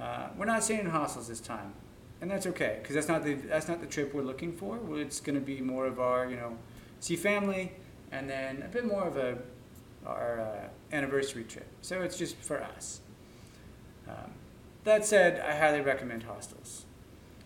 [0.00, 1.74] Uh, we're not staying in hostels this time,
[2.22, 4.78] and that's okay because that's not the that's not the trip we're looking for.
[4.98, 6.56] It's to be more of our you know
[7.00, 7.72] see family,
[8.10, 9.36] and then a bit more of a
[10.06, 11.66] our uh, anniversary trip.
[11.82, 13.00] So it's just for us.
[14.10, 14.32] Um,
[14.84, 16.86] that said, I highly recommend hostels,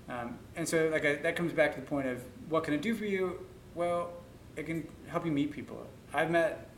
[0.08, 2.82] um, and so like I, that comes back to the point of what can it
[2.82, 3.46] do for you?
[3.74, 4.12] Well,
[4.56, 5.86] it can help you meet people.
[6.12, 6.68] I've met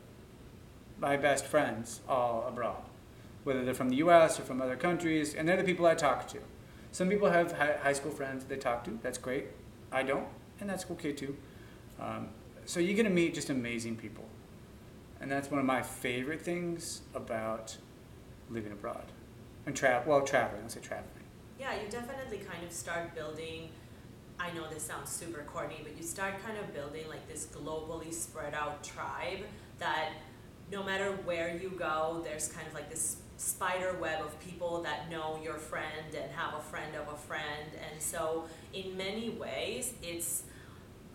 [0.99, 2.83] my best friends all abroad
[3.47, 4.37] whether they're from the U.S.
[4.37, 6.39] or from other countries, and they're the people I talk to.
[6.91, 8.99] Some people have hi- high school friends they talk to.
[9.01, 9.45] That's great.
[9.89, 10.27] I don't,
[10.59, 11.37] and that's okay too.
[11.97, 12.27] Um,
[12.65, 14.25] so you're gonna meet just amazing people,
[15.21, 17.77] and that's one of my favorite things about
[18.49, 19.13] living abroad.
[19.67, 20.11] And travel.
[20.11, 20.63] Well, traveling.
[20.63, 21.11] I'll say traveling.
[21.59, 23.69] Yeah, you definitely kind of start building.
[24.39, 28.13] I know this sounds super corny, but you start kind of building like this globally
[28.13, 29.39] spread out tribe
[29.79, 30.11] that
[30.71, 35.11] no matter where you go, there's kind of like this spider web of people that
[35.11, 37.69] know your friend and have a friend of a friend.
[37.91, 40.43] And so, in many ways, it's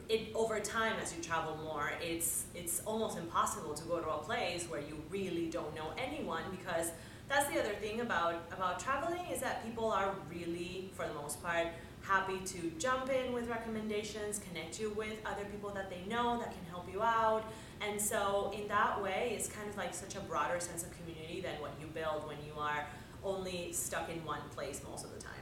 [0.09, 4.19] it over time as you travel more, it's it's almost impossible to go to a
[4.19, 6.91] place where you really don't know anyone because
[7.33, 11.43] that's the other thing about about traveling is that people are really, for the most
[11.43, 11.69] part,
[12.03, 16.53] happy to jump in with recommendations, connect you with other people that they know that
[16.53, 17.45] can help you out.
[17.81, 21.41] And so in that way, it's kind of like such a broader sense of community
[21.41, 22.87] than what you build when you are
[23.25, 25.33] only stuck in one place most of the time.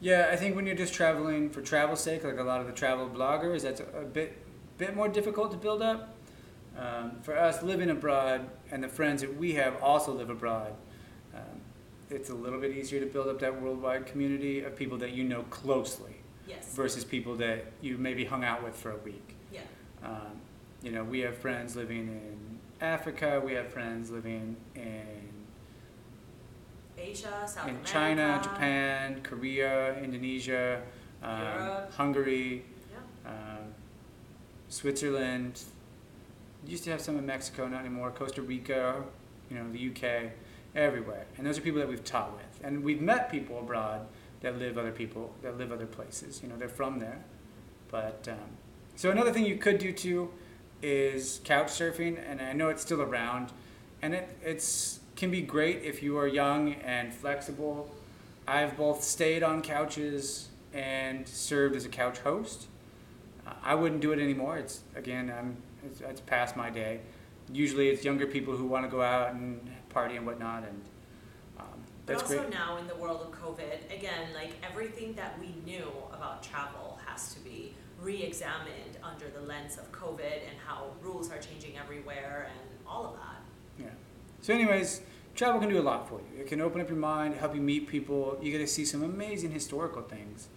[0.00, 2.72] Yeah, I think when you're just traveling for travel's sake, like a lot of the
[2.72, 4.36] travel bloggers, that's a bit
[4.76, 6.14] bit more difficult to build up.
[6.76, 10.72] Um, for us living abroad and the friends that we have also live abroad,
[11.34, 11.60] um,
[12.10, 15.22] it's a little bit easier to build up that worldwide community of people that you
[15.22, 16.16] know closely
[16.48, 16.74] Yes.
[16.74, 19.36] versus people that you maybe hung out with for a week.
[19.52, 19.60] Yeah.
[20.02, 20.40] Um,
[20.82, 25.28] you know, we have friends living in Africa, we have friends living in
[26.98, 27.90] Asia, South in America.
[27.92, 30.82] China, Japan, Korea, Indonesia,
[31.22, 31.92] um.
[31.92, 33.30] Hungary, Yeah.
[33.30, 33.74] um,
[34.68, 35.62] Switzerland.
[36.66, 38.10] Used to have some in Mexico, not anymore.
[38.10, 39.02] Costa Rica,
[39.50, 40.32] you know, the UK,
[40.74, 41.26] everywhere.
[41.36, 44.06] And those are people that we've taught with, and we've met people abroad
[44.40, 46.40] that live other people that live other places.
[46.42, 47.24] You know, they're from there.
[47.90, 48.56] But um,
[48.96, 50.30] so another thing you could do too
[50.82, 53.52] is couch surfing, and I know it's still around,
[54.00, 57.90] and it it's can be great if you are young and flexible.
[58.46, 62.66] I've both stayed on couches and served as a couch host.
[63.46, 64.58] Uh, I wouldn't do it anymore.
[64.58, 67.00] It's again, I'm it's, it's past my day.
[67.52, 70.80] Usually, it's younger people who want to go out and party and whatnot, and
[71.58, 71.66] um,
[72.06, 72.50] But that's also great.
[72.50, 77.34] now in the world of COVID, again, like everything that we knew about travel has
[77.34, 82.68] to be re-examined under the lens of COVID and how rules are changing everywhere and
[82.86, 83.84] all of that.
[83.84, 83.90] Yeah.
[84.40, 85.02] So, anyways,
[85.34, 86.40] travel can do a lot for you.
[86.40, 88.38] It can open up your mind, help you meet people.
[88.42, 90.48] You get to see some amazing historical things.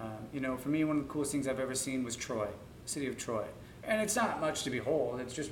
[0.00, 2.46] Um, you know, for me, one of the coolest things I've ever seen was Troy,
[2.84, 3.44] the city of Troy.
[3.88, 5.18] And it's not much to behold.
[5.20, 5.50] It's just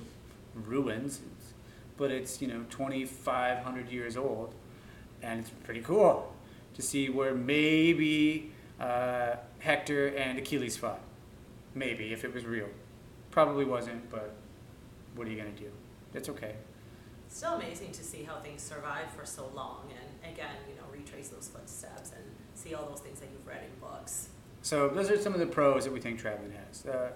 [0.55, 1.53] ruins, it's,
[1.97, 4.55] but it's you know 2,500 years old,
[5.23, 6.33] and it's pretty cool
[6.75, 11.01] to see where maybe uh, Hector and Achilles fought.
[11.75, 12.69] Maybe if it was real,
[13.31, 14.09] probably wasn't.
[14.11, 14.35] But
[15.15, 15.71] what are you gonna do?
[16.13, 16.55] It's okay.
[17.27, 20.83] It's still amazing to see how things survive for so long and again, you know,
[20.93, 22.23] retrace those footsteps and
[22.55, 24.29] see all those things that you've read in books.
[24.63, 26.87] So those are some of the pros that we think traveling has.
[26.87, 27.11] Uh,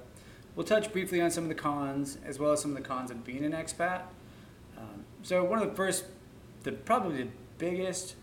[0.54, 3.10] we'll touch briefly on some of the cons, as well as some of the cons
[3.10, 4.02] of being an expat.
[4.76, 6.04] Um, so one of the first,
[6.62, 8.14] the probably the biggest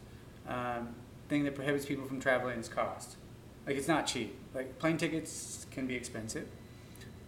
[0.48, 0.96] um,
[1.30, 3.18] thing that prohibits people from traveling is cost.
[3.66, 4.36] Like it's not cheap.
[4.54, 6.48] Like plane tickets can be expensive,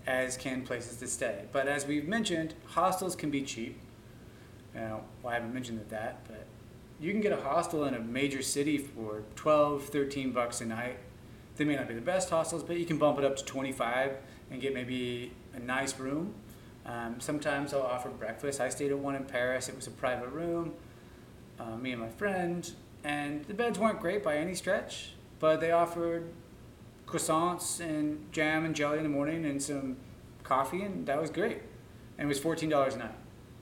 [0.08, 1.46] as can places to stay.
[1.52, 3.78] But as we've mentioned, hostels can be cheap.
[4.74, 6.46] Now, well, I haven't mentioned that, that, but
[7.00, 10.98] you can get a hostel in a major city for 12, 13 bucks a night.
[11.56, 14.14] They may not be the best hostels, but you can bump it up to 25
[14.52, 16.34] and get maybe a nice room.
[16.86, 18.60] Um, sometimes they'll offer breakfast.
[18.60, 19.70] I stayed at one in Paris.
[19.70, 20.74] It was a private room,
[21.60, 22.70] uh, me and my friend,
[23.04, 26.32] and the beds weren't great by any stretch, but they offered
[27.06, 29.98] croissants and jam and jelly in the morning and some
[30.44, 31.60] coffee, and that was great.
[32.18, 33.12] And it was $14 a night.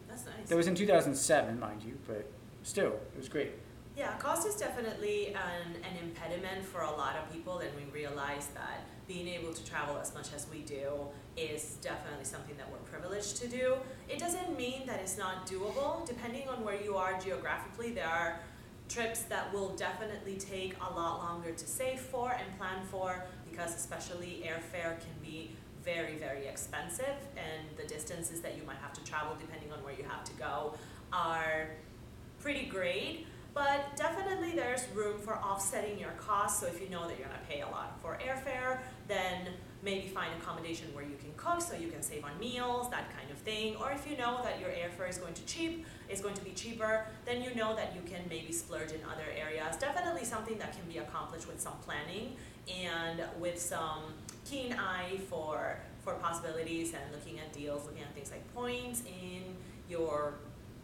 [0.08, 0.50] That's nice.
[0.50, 2.30] That was in 2007, mind you, but
[2.64, 3.52] still, it was great.
[3.98, 8.46] Yeah, cost is definitely an, an impediment for a lot of people, and we realize
[8.54, 10.92] that being able to travel as much as we do
[11.36, 13.74] is definitely something that we're privileged to do.
[14.08, 16.06] It doesn't mean that it's not doable.
[16.06, 18.40] Depending on where you are geographically, there are
[18.88, 23.76] trips that will definitely take a lot longer to save for and plan for because,
[23.76, 25.50] especially, airfare can be
[25.84, 29.96] very, very expensive, and the distances that you might have to travel, depending on where
[29.96, 30.76] you have to go,
[31.12, 31.70] are
[32.40, 33.26] pretty great.
[33.58, 36.62] But definitely there's room for offsetting your costs.
[36.62, 39.48] So if you know that you're gonna pay a lot for airfare, then
[39.82, 43.32] maybe find accommodation where you can cook so you can save on meals, that kind
[43.32, 43.76] of thing.
[43.78, 46.52] Or if you know that your airfare is going to cheap, is going to be
[46.52, 49.76] cheaper, then you know that you can maybe splurge in other areas.
[49.78, 52.36] Definitely something that can be accomplished with some planning
[52.72, 54.04] and with some
[54.46, 59.42] keen eye for for possibilities and looking at deals, looking at things like points in
[59.90, 60.36] your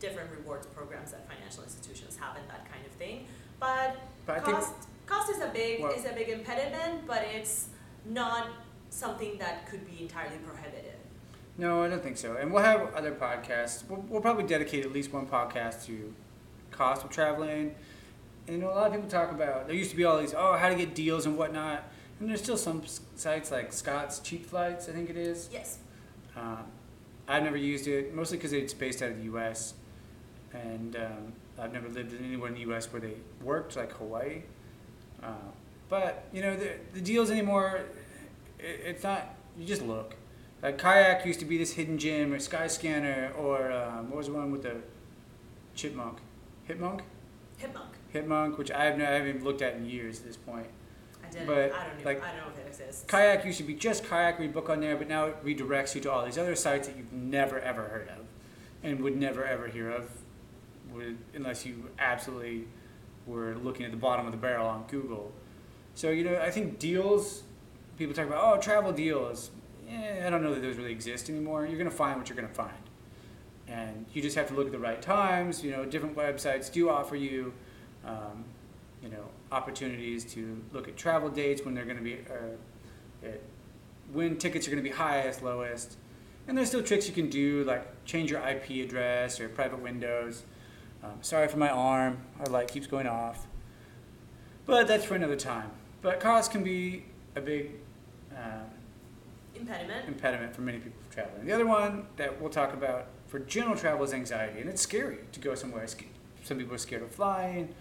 [0.03, 3.25] different rewards programs that financial institutions have and that kind of thing.
[3.59, 3.95] But,
[4.25, 4.73] But cost
[5.05, 7.69] cost is a big Well- is a big impediment, but it's
[8.05, 8.47] not
[8.89, 10.99] something that could be entirely prohibitive.
[11.57, 12.35] No, I don't think so.
[12.35, 13.87] And we'll have other podcasts.
[13.87, 16.13] We'll, we'll probably dedicate at least one podcast to
[16.71, 17.75] cost of traveling.
[18.47, 20.33] And you know, a lot of people talk about there used to be all these
[20.33, 21.83] oh how to get deals and whatnot,
[22.19, 22.81] and there's still some
[23.15, 25.49] sites like Scott's Cheap Flights, I think it is.
[25.51, 25.77] Yes.
[26.35, 26.65] Um,
[27.25, 29.75] I've never used it mostly because it's based out of the U.S.
[30.53, 32.91] and um, I've never lived anywhere in the U.S.
[32.91, 34.43] where they worked like Hawaii.
[35.21, 35.51] Uh,
[35.89, 37.81] but you know the the deals anymore,
[38.59, 39.35] it, it's not.
[39.57, 40.15] You just look.
[40.61, 44.33] Like kayak used to be this hidden gem or Skyscanner or um, what was the
[44.33, 44.77] one with the
[45.75, 46.19] chipmunk,
[46.67, 47.01] Hipmunk,
[47.57, 47.93] Hipmunk.
[48.13, 50.67] Hipmunk, which I have no, I haven't even looked at in years at this point.
[51.23, 51.47] I didn't.
[51.47, 52.05] But, I don't even.
[52.05, 53.05] like, I don't know if it exists.
[53.07, 56.01] Kayak used to be just kayak you book on there, but now it redirects you
[56.01, 58.25] to all these other sites that you've never ever heard of,
[58.83, 60.09] and would never ever hear of,
[60.93, 62.67] would, unless you absolutely
[63.25, 65.31] were looking at the bottom of the barrel on Google.
[65.95, 67.43] So you know, I think deals.
[67.97, 69.51] People talk about oh travel deals.
[69.89, 71.65] Eh, I don't know that those really exist anymore.
[71.65, 72.71] You're gonna find what you're gonna find,
[73.67, 75.63] and you just have to look at the right times.
[75.63, 77.53] You know, different websites do offer you.
[78.03, 78.45] Um,
[79.03, 82.19] you know, opportunities to look at travel dates when they're going to be,
[83.23, 83.27] uh,
[84.13, 85.97] when tickets are going to be highest, lowest.
[86.47, 90.43] And there's still tricks you can do, like change your IP address or private windows.
[91.03, 93.45] Um, sorry for my arm, our light keeps going off.
[94.65, 95.69] But that's for another time.
[96.01, 97.03] But cost can be
[97.35, 97.71] a big
[98.35, 98.65] um,
[99.55, 100.07] Impediment.
[100.07, 101.45] impediment for many people traveling.
[101.45, 105.17] The other one that we'll talk about for general travel is anxiety, and it's scary
[105.31, 105.85] to go somewhere.
[106.43, 107.73] Some people are scared of flying.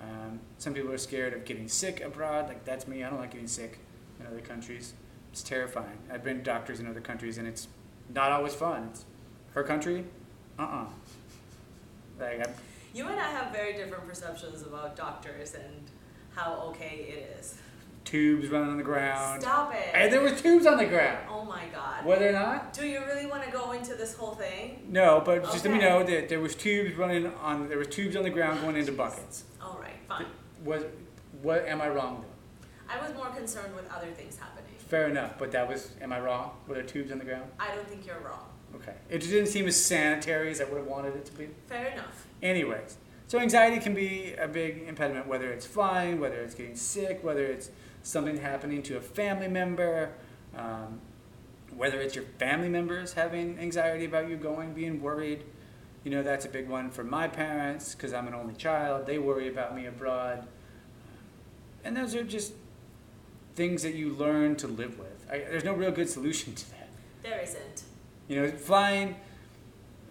[0.00, 2.48] Um, some people are scared of getting sick abroad.
[2.48, 3.04] Like that's me.
[3.04, 3.78] I don't like getting sick
[4.18, 4.94] in other countries.
[5.32, 5.98] It's terrifying.
[6.10, 7.68] I've been to doctors in other countries, and it's
[8.12, 8.88] not always fun.
[8.90, 9.04] It's
[9.54, 10.04] her country,
[10.58, 10.86] uh uh
[12.18, 12.54] Like I'm,
[12.92, 15.86] You and I have very different perceptions about doctors and
[16.34, 17.56] how okay it is.
[18.04, 19.42] tubes running on the ground.
[19.42, 19.90] Stop it.
[19.94, 21.18] And there was tubes on the ground.
[21.30, 22.04] oh my god.
[22.04, 22.72] Were there not?
[22.72, 24.86] Do you really want to go into this whole thing?
[24.88, 27.68] No, but just let me know that there was tubes running on.
[27.68, 29.44] There was tubes on the ground going into buckets.
[29.62, 30.26] All right, fine.
[30.64, 30.82] Was
[31.42, 31.66] what?
[31.66, 32.22] Am I wrong?
[32.22, 32.94] Though?
[32.94, 34.74] I was more concerned with other things happening.
[34.78, 35.92] Fair enough, but that was.
[36.00, 36.50] Am I wrong?
[36.66, 37.48] Were there tubes on the ground?
[37.60, 38.46] I don't think you're wrong.
[38.74, 38.94] Okay.
[39.08, 41.48] It just didn't seem as sanitary as I would have wanted it to be.
[41.68, 42.26] Fair enough.
[42.42, 47.22] Anyways, so anxiety can be a big impediment, whether it's flying, whether it's getting sick,
[47.22, 47.70] whether it's
[48.02, 50.10] something happening to a family member,
[50.56, 51.00] um,
[51.76, 55.44] whether it's your family members having anxiety about you going, being worried.
[56.02, 59.06] You know, that's a big one for my parents because I'm an only child.
[59.06, 60.46] They worry about me abroad.
[61.84, 62.54] And those are just
[63.54, 65.26] things that you learn to live with.
[65.30, 66.88] I, there's no real good solution to that.
[67.22, 67.82] There isn't.
[68.28, 69.16] You know, flying,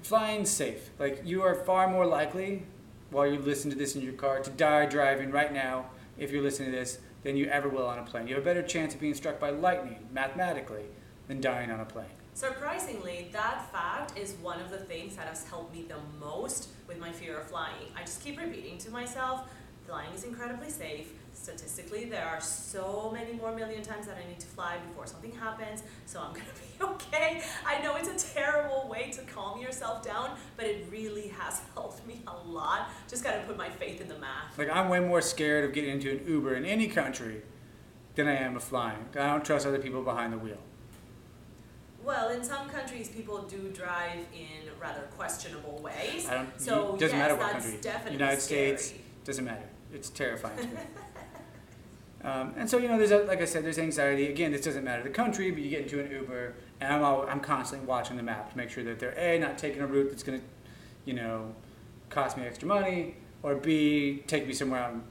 [0.01, 0.89] flying safe.
[0.99, 2.63] Like you are far more likely,
[3.11, 5.85] while you listen to this in your car, to die driving right now
[6.17, 8.27] if you're listening to this than you ever will on a plane.
[8.27, 10.85] You have a better chance of being struck by lightning, mathematically,
[11.27, 12.05] than dying on a plane.
[12.33, 16.97] Surprisingly, that fact is one of the things that has helped me the most with
[16.97, 17.87] my fear of flying.
[17.97, 19.49] I just keep repeating to myself,
[19.85, 21.11] flying is incredibly safe.
[21.33, 25.31] Statistically, there are so many more million times that I need to fly before something
[25.31, 27.41] happens, so I'm gonna be okay.
[27.65, 32.05] I know it's a terrible way to calm yourself down, but it really has helped
[32.07, 32.89] me a lot.
[33.07, 34.57] Just gotta put my faith in the math.
[34.57, 37.41] Like I'm way more scared of getting into an Uber in any country
[38.15, 39.05] than I am of flying.
[39.13, 40.59] I don't trust other people behind the wheel.
[42.03, 46.27] Well, in some countries, people do drive in rather questionable ways.
[46.27, 46.59] I don't.
[46.59, 47.79] So doesn't yes, matter what country.
[48.11, 48.77] United scary.
[48.77, 48.93] States
[49.25, 49.67] doesn't matter.
[49.93, 50.71] It's terrifying to me.
[52.23, 54.27] Um, and so you know, there's a, like I said, there's anxiety.
[54.27, 57.25] Again, this doesn't matter the country, but you get into an Uber, and I'm all,
[57.27, 60.09] I'm constantly watching the map to make sure that they're a not taking a route
[60.09, 60.41] that's gonna,
[61.05, 61.55] you know,
[62.09, 65.03] cost me extra money, or b take me somewhere and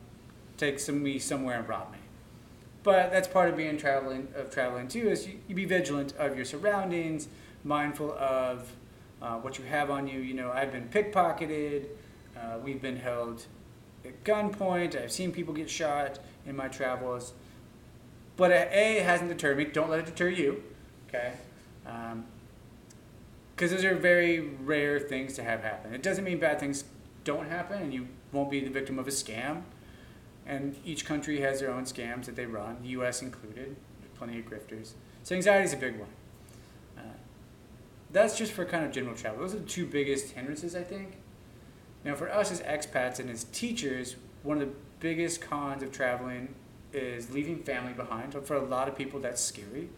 [0.58, 1.98] take some me somewhere and rob me.
[2.82, 6.36] But that's part of being traveling of traveling too is you, you be vigilant of
[6.36, 7.28] your surroundings,
[7.64, 8.70] mindful of
[9.22, 10.20] uh, what you have on you.
[10.20, 11.86] You know, I've been pickpocketed.
[12.36, 13.46] Uh, we've been held
[14.04, 15.00] at gunpoint.
[15.00, 16.18] I've seen people get shot
[16.48, 17.34] in my travels.
[18.36, 19.64] But A, hasn't deterred me.
[19.64, 20.62] Don't let it deter you.
[21.08, 21.32] Okay?
[23.54, 25.92] Because those are very rare things to have happen.
[25.92, 26.84] It doesn't mean bad things
[27.24, 29.62] don't happen and you won't be the victim of a scam.
[30.46, 33.76] And each country has their own scams that they run, the US included.
[34.16, 34.92] Plenty of grifters.
[35.22, 36.08] So anxiety is a big one.
[36.96, 37.02] Uh,
[38.10, 39.40] that's just for kind of general travel.
[39.40, 41.18] Those are the two biggest hindrances, I think.
[42.04, 46.54] Now, for us as expats and as teachers, one of the biggest cons of traveling
[46.92, 48.34] is leaving family behind.
[48.46, 49.88] For a lot of people, that's scary.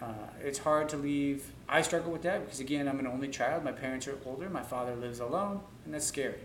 [0.00, 1.52] Uh, it's hard to leave.
[1.68, 3.64] I struggle with that because, again, I'm an only child.
[3.64, 4.48] My parents are older.
[4.48, 6.40] My father lives alone, and that's scary.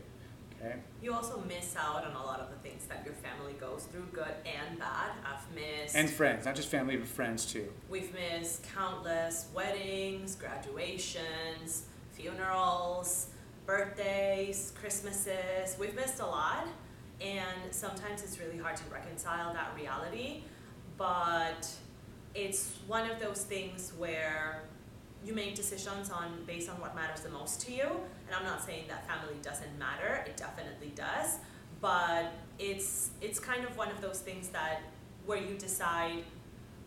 [0.60, 0.76] Okay.
[1.01, 4.08] You also miss out on a lot of the things that your family goes through,
[4.14, 5.12] good and bad.
[5.26, 5.95] I've missed.
[5.95, 7.68] And friends, not just family, but friends too.
[7.89, 13.28] We've missed countless weddings, graduations, funerals,
[13.66, 15.78] birthdays, Christmases.
[15.78, 16.68] We've missed a lot.
[17.22, 20.43] And sometimes it's really hard to reconcile that reality.
[20.97, 21.70] But
[22.36, 24.64] it's one of those things where
[25.26, 27.86] you make decisions on based on what matters the most to you.
[28.28, 31.38] And I'm not saying that family doesn't matter; it definitely does.
[31.82, 34.82] But it's it's kind of one of those things that
[35.26, 36.24] where you decide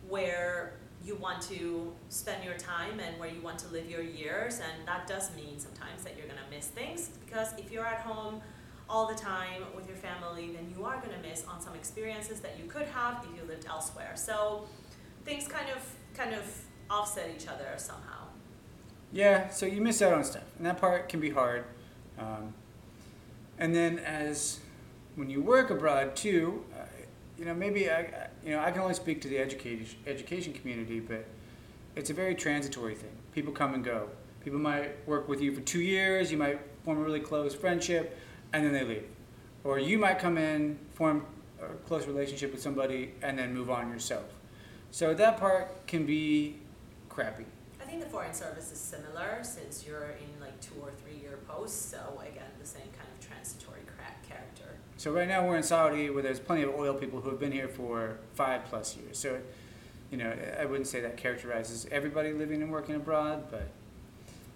[0.07, 0.73] where
[1.03, 4.87] you want to spend your time and where you want to live your years and
[4.87, 8.41] that does mean sometimes that you're going to miss things because if you're at home
[8.89, 12.39] all the time with your family then you are going to miss on some experiences
[12.39, 14.65] that you could have if you lived elsewhere so
[15.25, 15.81] things kind of
[16.15, 16.43] kind of
[16.89, 18.27] offset each other somehow
[19.11, 21.63] Yeah, so you miss out on stuff, and that part can be hard.
[22.19, 22.53] Um,
[23.57, 24.59] and then as
[25.15, 26.85] when you work abroad too, uh,
[27.37, 30.99] you know maybe I, you know I can only speak to the education education community,
[30.99, 31.25] but
[31.95, 33.15] it's a very transitory thing.
[33.33, 34.09] People come and go.
[34.43, 36.31] People might work with you for two years.
[36.31, 38.17] You might form a really close friendship,
[38.53, 39.07] and then they leave.
[39.63, 41.25] Or you might come in, form
[41.61, 44.25] a close relationship with somebody, and then move on yourself.
[44.91, 46.57] So that part can be
[47.09, 47.45] crappy.
[47.81, 51.39] i think the foreign service is similar since you're in like two or three year
[51.47, 53.81] posts so again the same kind of transitory
[54.27, 57.39] character So right now we're in Saudi where there's plenty of oil people who have
[57.39, 59.17] been here for five plus years.
[59.17, 59.39] So,
[60.11, 63.69] you know, I wouldn't say that characterizes everybody living and working abroad, but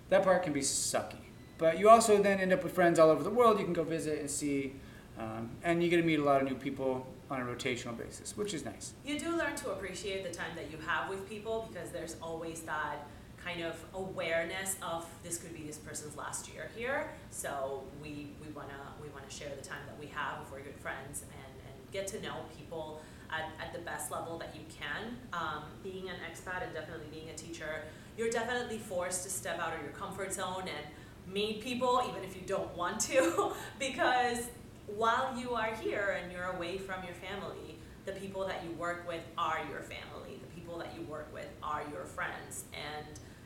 [0.09, 1.15] that part can be sucky.
[1.61, 3.83] But you also then end up with friends all over the world you can go
[3.83, 4.73] visit and see,
[5.19, 8.35] um, and you get to meet a lot of new people on a rotational basis,
[8.35, 8.93] which is nice.
[9.05, 12.61] You do learn to appreciate the time that you have with people because there's always
[12.61, 13.07] that
[13.37, 17.11] kind of awareness of this could be this person's last year here.
[17.29, 20.79] So we, we wanna we wanna share the time that we have if we're good
[20.79, 25.15] friends and, and get to know people at, at the best level that you can.
[25.31, 27.83] Um, being an expat and definitely being a teacher,
[28.17, 30.85] you're definitely forced to step out of your comfort zone and
[31.27, 34.49] meet people even if you don't want to because
[34.87, 39.07] while you are here and you're away from your family, the people that you work
[39.07, 40.39] with are your family.
[40.41, 42.65] The people that you work with are your friends.
[42.73, 43.05] And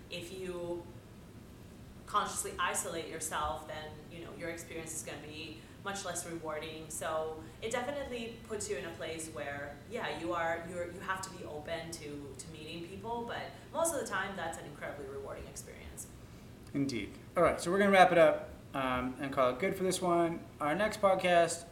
[0.09, 0.81] if you
[2.05, 6.85] consciously isolate yourself, then you know your experience is going to be much less rewarding.
[6.89, 11.21] So it definitely puts you in a place where, yeah, you are you're you have
[11.21, 15.05] to be open to to meeting people, but most of the time that's an incredibly
[15.13, 15.84] rewarding experience.
[16.75, 17.11] Indeed.
[17.37, 19.83] All right, so we're going to wrap it up um, and call it good for
[19.83, 20.41] this one.
[20.59, 21.63] Our next podcast,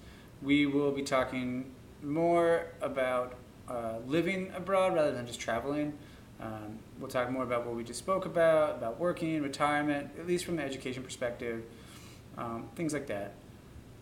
[0.42, 3.36] we will be talking more about
[3.68, 5.94] uh, living abroad rather than just traveling.
[6.40, 10.46] Um, we'll talk more about what we just spoke about, about working, retirement, at least
[10.46, 11.64] from the education perspective,
[12.38, 13.34] um, things like that.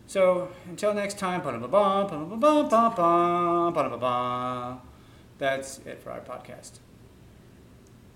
[0.06, 1.42] So until next time,
[5.40, 6.74] that's it for our podcast.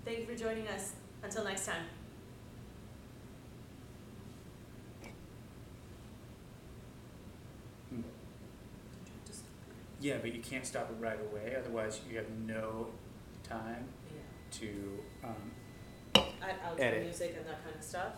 [0.04, 0.92] Thank you for joining us.
[1.24, 1.82] Until next time.
[9.26, 9.42] Just,
[10.00, 12.88] Yeah, but you can't stop it right away, otherwise you have no
[13.42, 14.58] time yeah.
[14.58, 17.04] to um, Add outro Edit.
[17.04, 18.16] music and that kind of stuff.